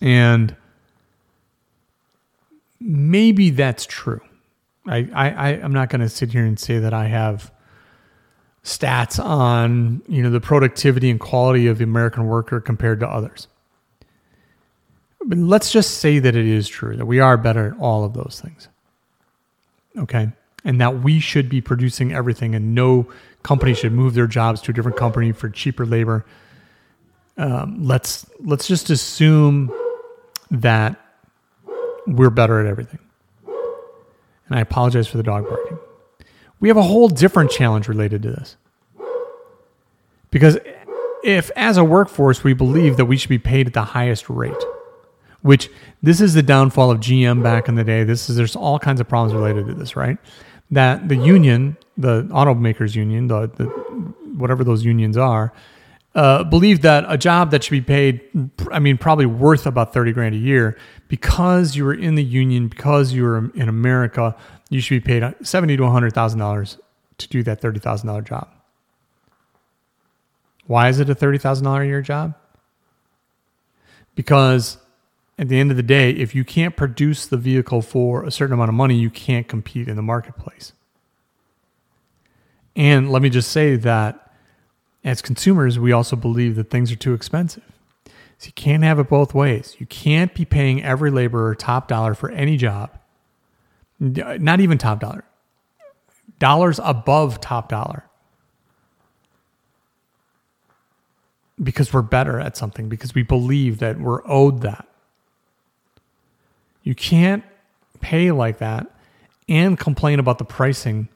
And 0.00 0.56
maybe 2.84 3.50
that's 3.50 3.86
true. 3.86 4.20
I, 4.86 5.08
I, 5.14 5.48
I'm 5.62 5.72
not 5.72 5.88
going 5.88 6.02
to 6.02 6.08
sit 6.08 6.30
here 6.30 6.44
and 6.44 6.60
say 6.60 6.78
that 6.78 6.92
I 6.92 7.06
have 7.06 7.50
stats 8.62 9.22
on 9.22 10.02
you 10.08 10.22
know 10.22 10.30
the 10.30 10.40
productivity 10.40 11.10
and 11.10 11.20
quality 11.20 11.66
of 11.66 11.78
the 11.78 11.84
American 11.84 12.26
worker 12.26 12.60
compared 12.60 13.00
to 13.00 13.08
others. 13.08 13.48
But 15.24 15.38
let's 15.38 15.72
just 15.72 15.98
say 15.98 16.18
that 16.18 16.36
it 16.36 16.46
is 16.46 16.68
true 16.68 16.96
that 16.96 17.06
we 17.06 17.18
are 17.20 17.38
better 17.38 17.68
at 17.68 17.80
all 17.80 18.04
of 18.04 18.12
those 18.12 18.40
things. 18.42 18.68
Okay, 19.96 20.28
and 20.64 20.80
that 20.80 21.02
we 21.02 21.18
should 21.18 21.48
be 21.48 21.62
producing 21.62 22.12
everything, 22.12 22.54
and 22.54 22.74
no 22.74 23.06
company 23.42 23.74
should 23.74 23.92
move 23.92 24.12
their 24.14 24.26
jobs 24.26 24.60
to 24.62 24.70
a 24.70 24.74
different 24.74 24.98
company 24.98 25.32
for 25.32 25.48
cheaper 25.48 25.86
labor. 25.86 26.26
Um, 27.38 27.82
let's 27.82 28.26
let's 28.40 28.68
just 28.68 28.90
assume 28.90 29.72
that 30.50 31.03
we're 32.06 32.30
better 32.30 32.60
at 32.60 32.66
everything. 32.66 33.00
And 33.46 34.58
I 34.58 34.60
apologize 34.60 35.06
for 35.06 35.16
the 35.16 35.22
dog 35.22 35.48
barking. 35.48 35.78
We 36.60 36.68
have 36.68 36.76
a 36.76 36.82
whole 36.82 37.08
different 37.08 37.50
challenge 37.50 37.88
related 37.88 38.22
to 38.22 38.30
this. 38.30 38.56
Because 40.30 40.58
if, 41.22 41.50
as 41.56 41.76
a 41.76 41.84
workforce, 41.84 42.44
we 42.44 42.52
believe 42.52 42.96
that 42.96 43.06
we 43.06 43.16
should 43.16 43.30
be 43.30 43.38
paid 43.38 43.66
at 43.66 43.72
the 43.72 43.84
highest 43.84 44.28
rate, 44.28 44.52
which 45.42 45.70
this 46.02 46.20
is 46.20 46.34
the 46.34 46.42
downfall 46.42 46.90
of 46.90 47.00
GM 47.00 47.42
back 47.42 47.68
in 47.68 47.76
the 47.76 47.84
day. 47.84 48.04
This 48.04 48.28
is 48.28 48.36
there's 48.36 48.56
all 48.56 48.78
kinds 48.78 49.00
of 49.00 49.08
problems 49.08 49.34
related 49.34 49.66
to 49.66 49.74
this, 49.74 49.96
right? 49.96 50.18
That 50.70 51.08
the 51.08 51.16
union, 51.16 51.76
the 51.96 52.24
automakers 52.24 52.94
union, 52.94 53.28
the, 53.28 53.48
the 53.48 53.64
whatever 54.36 54.64
those 54.64 54.84
unions 54.84 55.16
are, 55.16 55.52
uh, 56.14 56.44
believe 56.44 56.82
that 56.82 57.04
a 57.08 57.18
job 57.18 57.50
that 57.50 57.64
should 57.64 57.72
be 57.72 57.80
paid, 57.80 58.20
I 58.72 58.78
mean, 58.78 58.98
probably 58.98 59.26
worth 59.26 59.66
about 59.66 59.92
30 59.92 60.12
grand 60.12 60.34
a 60.34 60.38
year 60.38 60.76
because 61.08 61.76
you 61.76 61.84
were 61.84 61.94
in 61.94 62.14
the 62.14 62.24
union, 62.24 62.68
because 62.68 63.12
you 63.12 63.22
were 63.24 63.50
in 63.54 63.68
America, 63.68 64.36
you 64.70 64.80
should 64.80 65.02
be 65.02 65.20
paid 65.20 65.34
seventy 65.42 65.76
to 65.76 65.86
hundred 65.88 66.14
thousand 66.14 66.38
dollars 66.38 66.78
to 67.18 67.28
do 67.28 67.42
that 67.44 67.60
thirty 67.60 67.78
thousand 67.78 68.08
dollar 68.08 68.22
job. 68.22 68.48
Why 70.66 70.88
is 70.88 71.00
it 71.00 71.10
a 71.10 71.14
thirty 71.14 71.38
thousand 71.38 71.64
dollar 71.64 71.82
a 71.82 71.86
year 71.86 72.02
job? 72.02 72.34
Because 74.14 74.78
at 75.38 75.48
the 75.48 75.58
end 75.58 75.70
of 75.70 75.76
the 75.76 75.82
day, 75.82 76.10
if 76.10 76.34
you 76.34 76.44
can't 76.44 76.76
produce 76.76 77.26
the 77.26 77.36
vehicle 77.36 77.82
for 77.82 78.24
a 78.24 78.30
certain 78.30 78.54
amount 78.54 78.68
of 78.68 78.74
money, 78.74 78.94
you 78.94 79.10
can't 79.10 79.48
compete 79.48 79.88
in 79.88 79.96
the 79.96 80.02
marketplace. 80.02 80.72
And 82.76 83.10
let 83.10 83.22
me 83.22 83.30
just 83.30 83.50
say 83.50 83.76
that 83.76 84.32
as 85.04 85.20
consumers, 85.20 85.78
we 85.78 85.92
also 85.92 86.16
believe 86.16 86.56
that 86.56 86.70
things 86.70 86.90
are 86.90 86.96
too 86.96 87.14
expensive. 87.14 87.62
So 88.38 88.46
you 88.46 88.52
can't 88.52 88.82
have 88.82 88.98
it 88.98 89.08
both 89.08 89.34
ways. 89.34 89.76
You 89.78 89.86
can't 89.86 90.34
be 90.34 90.44
paying 90.44 90.82
every 90.82 91.10
laborer 91.10 91.54
top 91.54 91.88
dollar 91.88 92.14
for 92.14 92.30
any 92.30 92.56
job, 92.56 92.90
not 93.98 94.60
even 94.60 94.78
top 94.78 95.00
dollar, 95.00 95.24
dollars 96.38 96.80
above 96.82 97.40
top 97.40 97.68
dollar. 97.68 98.04
Because 101.62 101.92
we're 101.92 102.02
better 102.02 102.40
at 102.40 102.56
something, 102.56 102.88
because 102.88 103.14
we 103.14 103.22
believe 103.22 103.78
that 103.78 104.00
we're 104.00 104.26
owed 104.26 104.62
that. 104.62 104.88
You 106.82 106.94
can't 106.94 107.44
pay 108.00 108.32
like 108.32 108.58
that 108.58 108.88
and 109.48 109.78
complain 109.78 110.18
about 110.18 110.38
the 110.38 110.44
pricing 110.44 111.08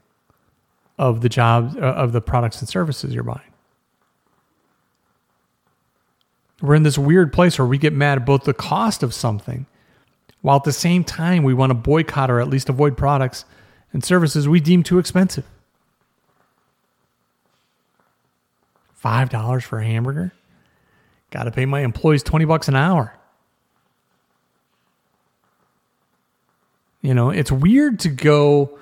of 0.99 1.21
the 1.21 1.29
jobs 1.29 1.77
uh, 1.77 1.81
of 1.81 2.13
the 2.13 2.21
products 2.21 2.61
and 2.61 2.69
services 2.69 3.13
you're 3.13 3.25
buying. 3.25 3.48
We're 6.61 6.75
in 6.75 6.83
this 6.83 6.99
weird 6.99 7.33
place 7.33 7.59
where 7.59 7.67
we 7.67 7.79
get 7.79 7.93
mad 7.93 8.19
at 8.19 8.27
both 8.27 8.45
the 8.45 8.55
cost 8.55 9.03
of 9.03 9.15
something 9.15 9.67
while 10.41 10.57
at 10.57 10.65
the 10.65 10.73
same 10.73 11.05
time 11.05 11.43
we 11.43 11.55
want 11.55 11.71
to 11.71 11.75
boycott 11.75 12.31
or 12.31 12.41
at 12.41 12.49
least 12.49 12.69
avoid 12.69 12.97
products 12.97 13.45
and 13.93 14.05
services 14.05 14.49
we 14.49 14.61
deem 14.61 14.83
too 14.83 14.99
expensive. 14.99 15.45
$5 19.03 19.63
for 19.63 19.79
a 19.79 19.85
hamburger? 19.85 20.33
Got 21.31 21.45
to 21.45 21.51
pay 21.51 21.67
my 21.67 21.81
employees 21.81 22.23
20 22.23 22.45
bucks 22.45 22.69
an 22.69 22.75
hour. 22.75 23.15
You 27.01 27.15
know, 27.15 27.31
it's 27.31 27.53
weird 27.53 28.01
to 28.01 28.09
go 28.09 28.79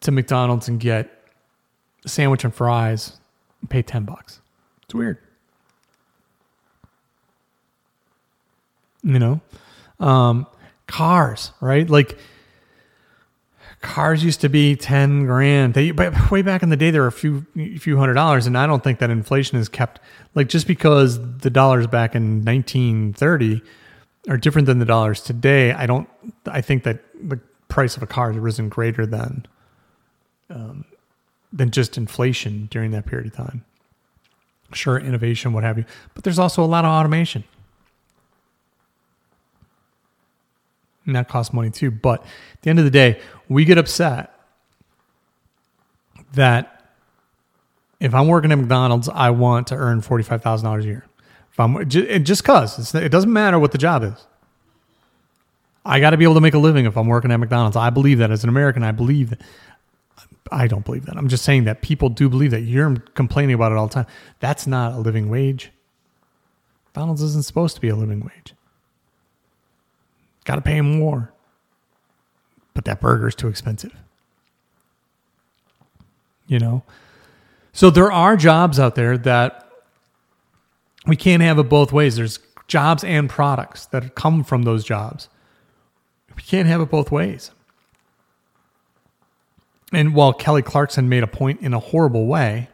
to 0.00 0.10
McDonald's 0.10 0.68
and 0.68 0.80
get 0.80 1.10
a 2.04 2.08
sandwich 2.08 2.44
and 2.44 2.54
fries 2.54 3.20
and 3.60 3.68
pay 3.68 3.82
10 3.82 4.04
bucks. 4.04 4.40
It's 4.84 4.94
weird. 4.94 5.18
You 9.02 9.18
know, 9.18 9.40
um, 9.98 10.46
cars, 10.86 11.52
right? 11.60 11.88
Like 11.88 12.18
cars 13.80 14.22
used 14.22 14.40
to 14.42 14.48
be 14.48 14.76
10 14.76 15.24
grand. 15.26 15.74
They, 15.74 15.90
but 15.90 16.30
way 16.30 16.42
back 16.42 16.62
in 16.62 16.68
the 16.68 16.76
day, 16.76 16.90
there 16.90 17.02
were 17.02 17.08
a 17.08 17.12
few, 17.12 17.46
few 17.78 17.96
hundred 17.96 18.14
dollars. 18.14 18.46
And 18.46 18.56
I 18.56 18.66
don't 18.66 18.84
think 18.84 18.98
that 18.98 19.10
inflation 19.10 19.58
has 19.58 19.68
kept, 19.68 20.00
like, 20.34 20.48
just 20.48 20.66
because 20.66 21.38
the 21.38 21.50
dollars 21.50 21.86
back 21.86 22.14
in 22.14 22.44
1930 22.44 23.62
are 24.28 24.36
different 24.36 24.66
than 24.66 24.78
the 24.78 24.84
dollars 24.84 25.22
today, 25.22 25.72
I 25.72 25.86
don't, 25.86 26.08
I 26.46 26.60
think 26.60 26.84
that 26.84 27.00
the 27.14 27.40
price 27.68 27.96
of 27.96 28.02
a 28.02 28.06
car 28.06 28.32
has 28.32 28.38
risen 28.38 28.68
greater 28.68 29.06
than 29.06 29.46
um, 30.50 30.84
than 31.52 31.70
just 31.70 31.96
inflation 31.96 32.66
during 32.70 32.90
that 32.90 33.06
period 33.06 33.28
of 33.28 33.34
time. 33.34 33.64
Sure, 34.72 34.98
innovation, 34.98 35.52
what 35.52 35.64
have 35.64 35.78
you, 35.78 35.84
but 36.14 36.24
there's 36.24 36.38
also 36.38 36.62
a 36.62 36.66
lot 36.66 36.84
of 36.84 36.90
automation. 36.90 37.44
And 41.06 41.16
that 41.16 41.28
costs 41.28 41.52
money 41.52 41.70
too. 41.70 41.90
But 41.90 42.22
at 42.22 42.62
the 42.62 42.70
end 42.70 42.78
of 42.78 42.84
the 42.84 42.90
day, 42.90 43.20
we 43.48 43.64
get 43.64 43.78
upset 43.78 44.34
that 46.34 46.84
if 47.98 48.14
I'm 48.14 48.28
working 48.28 48.52
at 48.52 48.58
McDonald's, 48.58 49.08
I 49.08 49.30
want 49.30 49.66
to 49.68 49.74
earn 49.74 50.00
$45,000 50.00 50.80
a 50.80 50.84
year. 50.84 51.06
If 51.52 51.58
I'm 51.58 51.88
just 51.88 52.44
cause 52.44 52.94
it 52.94 53.08
doesn't 53.08 53.32
matter 53.32 53.58
what 53.58 53.72
the 53.72 53.78
job 53.78 54.04
is. 54.04 54.26
I 55.84 55.98
got 55.98 56.10
to 56.10 56.16
be 56.16 56.24
able 56.24 56.34
to 56.34 56.40
make 56.40 56.54
a 56.54 56.58
living 56.58 56.84
if 56.86 56.96
I'm 56.96 57.08
working 57.08 57.32
at 57.32 57.38
McDonald's. 57.38 57.76
I 57.76 57.90
believe 57.90 58.18
that 58.18 58.30
as 58.30 58.44
an 58.44 58.50
American, 58.50 58.82
I 58.82 58.92
believe 58.92 59.30
that. 59.30 59.40
I 60.52 60.66
don't 60.66 60.84
believe 60.84 61.06
that. 61.06 61.16
I'm 61.16 61.28
just 61.28 61.44
saying 61.44 61.64
that 61.64 61.80
people 61.80 62.08
do 62.08 62.28
believe 62.28 62.50
that. 62.50 62.62
You're 62.62 62.96
complaining 63.14 63.54
about 63.54 63.72
it 63.72 63.78
all 63.78 63.86
the 63.86 63.94
time. 63.94 64.06
That's 64.40 64.66
not 64.66 64.92
a 64.92 64.98
living 64.98 65.28
wage. 65.28 65.70
McDonald's 66.86 67.22
isn't 67.22 67.44
supposed 67.44 67.76
to 67.76 67.80
be 67.80 67.88
a 67.88 67.96
living 67.96 68.20
wage. 68.20 68.54
Got 70.50 70.56
to 70.56 70.62
pay 70.62 70.80
more. 70.80 71.32
But 72.74 72.84
that 72.86 73.00
burger 73.00 73.28
is 73.28 73.36
too 73.36 73.46
expensive. 73.46 73.94
You 76.48 76.58
know? 76.58 76.82
So 77.72 77.88
there 77.88 78.10
are 78.10 78.36
jobs 78.36 78.80
out 78.80 78.96
there 78.96 79.16
that 79.18 79.70
we 81.06 81.14
can't 81.14 81.40
have 81.40 81.60
it 81.60 81.68
both 81.68 81.92
ways. 81.92 82.16
There's 82.16 82.40
jobs 82.66 83.04
and 83.04 83.30
products 83.30 83.86
that 83.86 84.16
come 84.16 84.42
from 84.42 84.64
those 84.64 84.82
jobs. 84.82 85.28
We 86.34 86.42
can't 86.42 86.66
have 86.66 86.80
it 86.80 86.90
both 86.90 87.12
ways. 87.12 87.52
And 89.92 90.16
while 90.16 90.32
Kelly 90.32 90.62
Clarkson 90.62 91.08
made 91.08 91.22
a 91.22 91.28
point 91.28 91.60
in 91.60 91.72
a 91.74 91.78
horrible 91.78 92.26
way, 92.26 92.68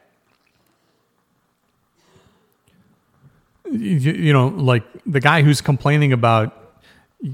you, 3.66 4.12
you 4.12 4.32
know, 4.32 4.48
like 4.48 4.84
the 5.04 5.20
guy 5.20 5.42
who's 5.42 5.60
complaining 5.60 6.14
about, 6.14 6.62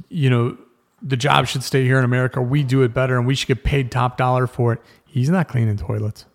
you 0.09 0.31
know, 0.31 0.57
the 1.01 1.16
job 1.16 1.47
should 1.47 1.62
stay 1.62 1.85
here 1.85 1.99
in 1.99 2.05
America. 2.05 2.40
We 2.40 2.62
do 2.62 2.83
it 2.83 2.95
better 2.95 3.18
and 3.18 3.27
we 3.27 3.35
should 3.35 3.49
get 3.49 3.64
paid 3.64 3.90
top 3.90 4.16
dollar 4.16 4.47
for 4.47 4.73
it. 4.73 4.81
He's 5.05 5.29
not 5.29 5.49
cleaning 5.49 5.77
toilets. 5.77 6.27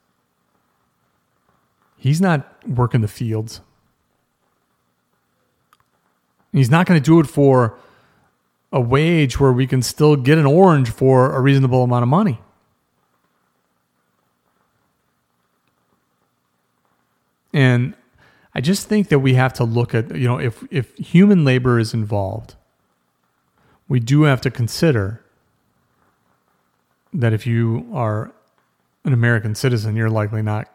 He's 1.97 2.21
not 2.21 2.67
working 2.67 3.01
the 3.01 3.07
fields. 3.07 3.61
He's 6.51 6.69
not 6.69 6.85
going 6.85 7.01
to 7.01 7.05
do 7.05 7.19
it 7.19 7.27
for 7.27 7.77
a 8.71 8.81
wage 8.81 9.39
where 9.39 9.51
we 9.51 9.65
can 9.65 9.81
still 9.81 10.15
get 10.15 10.37
an 10.37 10.45
orange 10.45 10.89
for 10.89 11.35
a 11.35 11.41
reasonable 11.41 11.83
amount 11.83 12.03
of 12.03 12.09
money. 12.09 12.39
And 17.53 17.95
I 18.53 18.61
just 18.61 18.87
think 18.87 19.07
that 19.09 19.19
we 19.19 19.33
have 19.33 19.53
to 19.53 19.63
look 19.63 19.95
at, 19.95 20.15
you 20.15 20.27
know, 20.27 20.39
if, 20.39 20.63
if 20.69 20.95
human 20.97 21.43
labor 21.45 21.79
is 21.79 21.93
involved, 21.93 22.55
we 23.87 23.99
do 23.99 24.23
have 24.23 24.41
to 24.41 24.51
consider 24.51 25.21
that 27.13 27.33
if 27.33 27.47
you 27.47 27.87
are 27.93 28.31
an 29.05 29.13
American 29.13 29.55
citizen, 29.55 29.95
you're 29.95 30.09
likely 30.09 30.41
not 30.41 30.67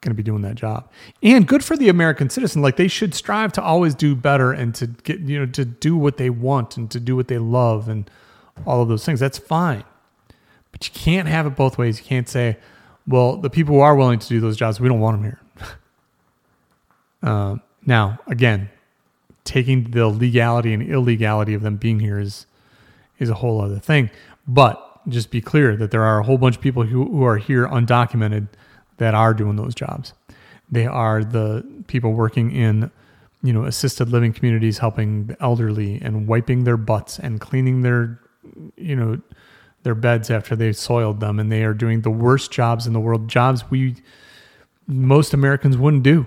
going 0.00 0.10
to 0.10 0.14
be 0.14 0.22
doing 0.22 0.42
that 0.42 0.54
job. 0.54 0.88
And 1.22 1.46
good 1.46 1.64
for 1.64 1.76
the 1.76 1.88
American 1.88 2.30
citizen. 2.30 2.62
Like 2.62 2.76
they 2.76 2.88
should 2.88 3.14
strive 3.14 3.52
to 3.54 3.62
always 3.62 3.94
do 3.94 4.14
better 4.14 4.52
and 4.52 4.74
to 4.76 4.86
get, 4.86 5.20
you 5.20 5.40
know, 5.40 5.46
to 5.46 5.64
do 5.64 5.96
what 5.96 6.18
they 6.18 6.30
want 6.30 6.76
and 6.76 6.90
to 6.90 7.00
do 7.00 7.16
what 7.16 7.28
they 7.28 7.38
love 7.38 7.88
and 7.88 8.08
all 8.66 8.82
of 8.82 8.88
those 8.88 9.04
things. 9.04 9.18
That's 9.18 9.38
fine. 9.38 9.84
But 10.70 10.86
you 10.86 10.92
can't 10.94 11.26
have 11.26 11.46
it 11.46 11.56
both 11.56 11.78
ways. 11.78 11.98
You 11.98 12.04
can't 12.04 12.28
say, 12.28 12.58
well, 13.06 13.36
the 13.36 13.50
people 13.50 13.74
who 13.74 13.80
are 13.80 13.96
willing 13.96 14.18
to 14.18 14.28
do 14.28 14.38
those 14.38 14.56
jobs, 14.56 14.78
we 14.78 14.88
don't 14.88 15.00
want 15.00 15.20
them 15.20 15.24
here. 15.24 15.40
Uh, 17.22 17.56
now, 17.86 18.18
again, 18.26 18.70
taking 19.44 19.90
the 19.90 20.06
legality 20.06 20.74
and 20.74 20.82
illegality 20.82 21.54
of 21.54 21.62
them 21.62 21.76
being 21.76 22.00
here 22.00 22.20
is 22.20 22.46
is 23.18 23.30
a 23.30 23.34
whole 23.34 23.60
other 23.60 23.78
thing. 23.78 24.10
But 24.46 24.84
just 25.08 25.30
be 25.30 25.40
clear 25.40 25.76
that 25.76 25.90
there 25.90 26.02
are 26.02 26.18
a 26.18 26.22
whole 26.22 26.38
bunch 26.38 26.56
of 26.56 26.62
people 26.62 26.82
who, 26.82 27.04
who 27.04 27.24
are 27.24 27.36
here 27.36 27.66
undocumented 27.66 28.48
that 28.98 29.14
are 29.14 29.34
doing 29.34 29.56
those 29.56 29.74
jobs. 29.74 30.12
They 30.70 30.86
are 30.86 31.24
the 31.24 31.64
people 31.86 32.12
working 32.12 32.50
in, 32.50 32.90
you 33.42 33.52
know, 33.52 33.64
assisted 33.64 34.10
living 34.10 34.32
communities, 34.32 34.78
helping 34.78 35.26
the 35.26 35.42
elderly 35.42 36.00
and 36.02 36.26
wiping 36.26 36.64
their 36.64 36.76
butts 36.76 37.18
and 37.18 37.40
cleaning 37.40 37.82
their, 37.82 38.20
you 38.76 38.96
know, 38.96 39.20
their 39.82 39.94
beds 39.94 40.30
after 40.30 40.56
they've 40.56 40.76
soiled 40.76 41.20
them. 41.20 41.38
And 41.38 41.50
they 41.50 41.62
are 41.64 41.74
doing 41.74 42.02
the 42.02 42.10
worst 42.10 42.50
jobs 42.50 42.86
in 42.86 42.92
the 42.92 43.00
world, 43.00 43.28
jobs 43.28 43.70
we 43.70 43.96
most 44.86 45.34
Americans 45.34 45.76
wouldn't 45.76 46.02
do. 46.02 46.26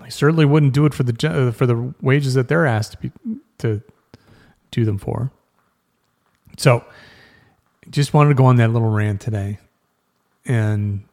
I 0.00 0.10
certainly 0.10 0.44
wouldn't 0.44 0.74
do 0.74 0.86
it 0.86 0.94
for 0.94 1.02
the 1.02 1.28
uh, 1.28 1.50
for 1.50 1.66
the 1.66 1.94
wages 2.00 2.34
that 2.34 2.48
they're 2.48 2.66
asked 2.66 2.92
to 2.92 2.98
be, 2.98 3.12
to 3.58 3.82
do 4.70 4.84
them 4.84 4.98
for. 4.98 5.32
So, 6.56 6.84
just 7.90 8.12
wanted 8.12 8.30
to 8.30 8.34
go 8.34 8.46
on 8.46 8.56
that 8.56 8.70
little 8.70 8.88
rant 8.88 9.20
today 9.20 9.58
and 10.44 11.04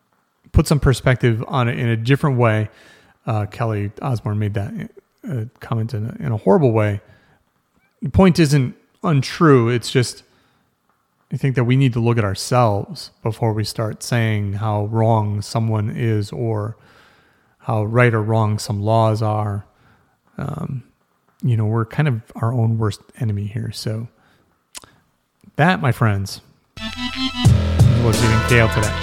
put 0.52 0.68
some 0.68 0.80
perspective 0.80 1.44
on 1.48 1.68
it 1.68 1.78
in 1.78 1.88
a 1.88 1.98
different 1.98 2.38
way. 2.38 2.70
Uh, 3.26 3.46
Kelly 3.46 3.92
Osbourne 4.02 4.40
made 4.40 4.54
that 4.56 4.92
uh, 5.30 5.46
comment 5.60 5.94
in 5.94 6.06
a, 6.06 6.26
in 6.26 6.32
a 6.32 6.38
horrible 6.38 6.72
way. 6.72 7.02
The 8.02 8.10
point 8.10 8.40
isn't 8.40 8.76
untrue. 9.04 9.70
It's 9.70 9.92
just 9.92 10.24
I 11.34 11.38
think 11.38 11.56
that 11.56 11.64
we 11.64 11.76
need 11.76 11.94
to 11.94 12.00
look 12.00 12.20
at 12.20 12.24
ourselves 12.24 13.10
before 13.24 13.54
we 13.54 13.64
start 13.64 14.04
saying 14.04 14.54
how 14.54 14.86
wrong 14.86 15.42
someone 15.42 15.90
is 15.90 16.32
or 16.32 16.78
how 17.58 17.86
right 17.86 18.14
or 18.14 18.22
wrong 18.22 18.60
some 18.60 18.84
laws 18.84 19.24
are. 19.24 19.66
Um, 20.38 20.84
you 21.42 21.58
know, 21.58 21.66
we're 21.66 21.86
kind 21.86 22.08
of 22.08 22.22
our 22.36 22.54
own 22.54 22.78
worst 22.78 23.02
enemy 23.20 23.48
here. 23.48 23.72
So, 23.72 24.08
that, 25.56 25.82
my 25.82 25.92
friends. 25.92 26.42
was 28.04 28.22
eating 28.24 28.40
kale 28.48 28.70
today. 28.70 28.94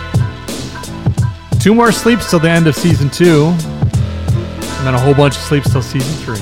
Two 1.60 1.74
more 1.74 1.92
sleeps 1.92 2.30
till 2.30 2.38
the 2.38 2.48
end 2.48 2.66
of 2.66 2.74
season 2.74 3.10
two, 3.10 3.46
and 3.46 4.86
then 4.86 4.94
a 4.94 4.98
whole 4.98 5.14
bunch 5.14 5.36
of 5.36 5.42
sleeps 5.42 5.70
till 5.70 5.82
season 5.82 6.12
three. 6.24 6.40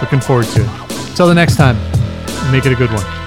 Looking 0.00 0.20
forward 0.20 0.46
to 0.46 0.62
it. 0.62 1.16
Till 1.16 1.26
the 1.26 1.34
next 1.34 1.56
time, 1.56 1.76
make 2.52 2.66
it 2.66 2.72
a 2.72 2.76
good 2.76 2.90
one. 2.92 3.23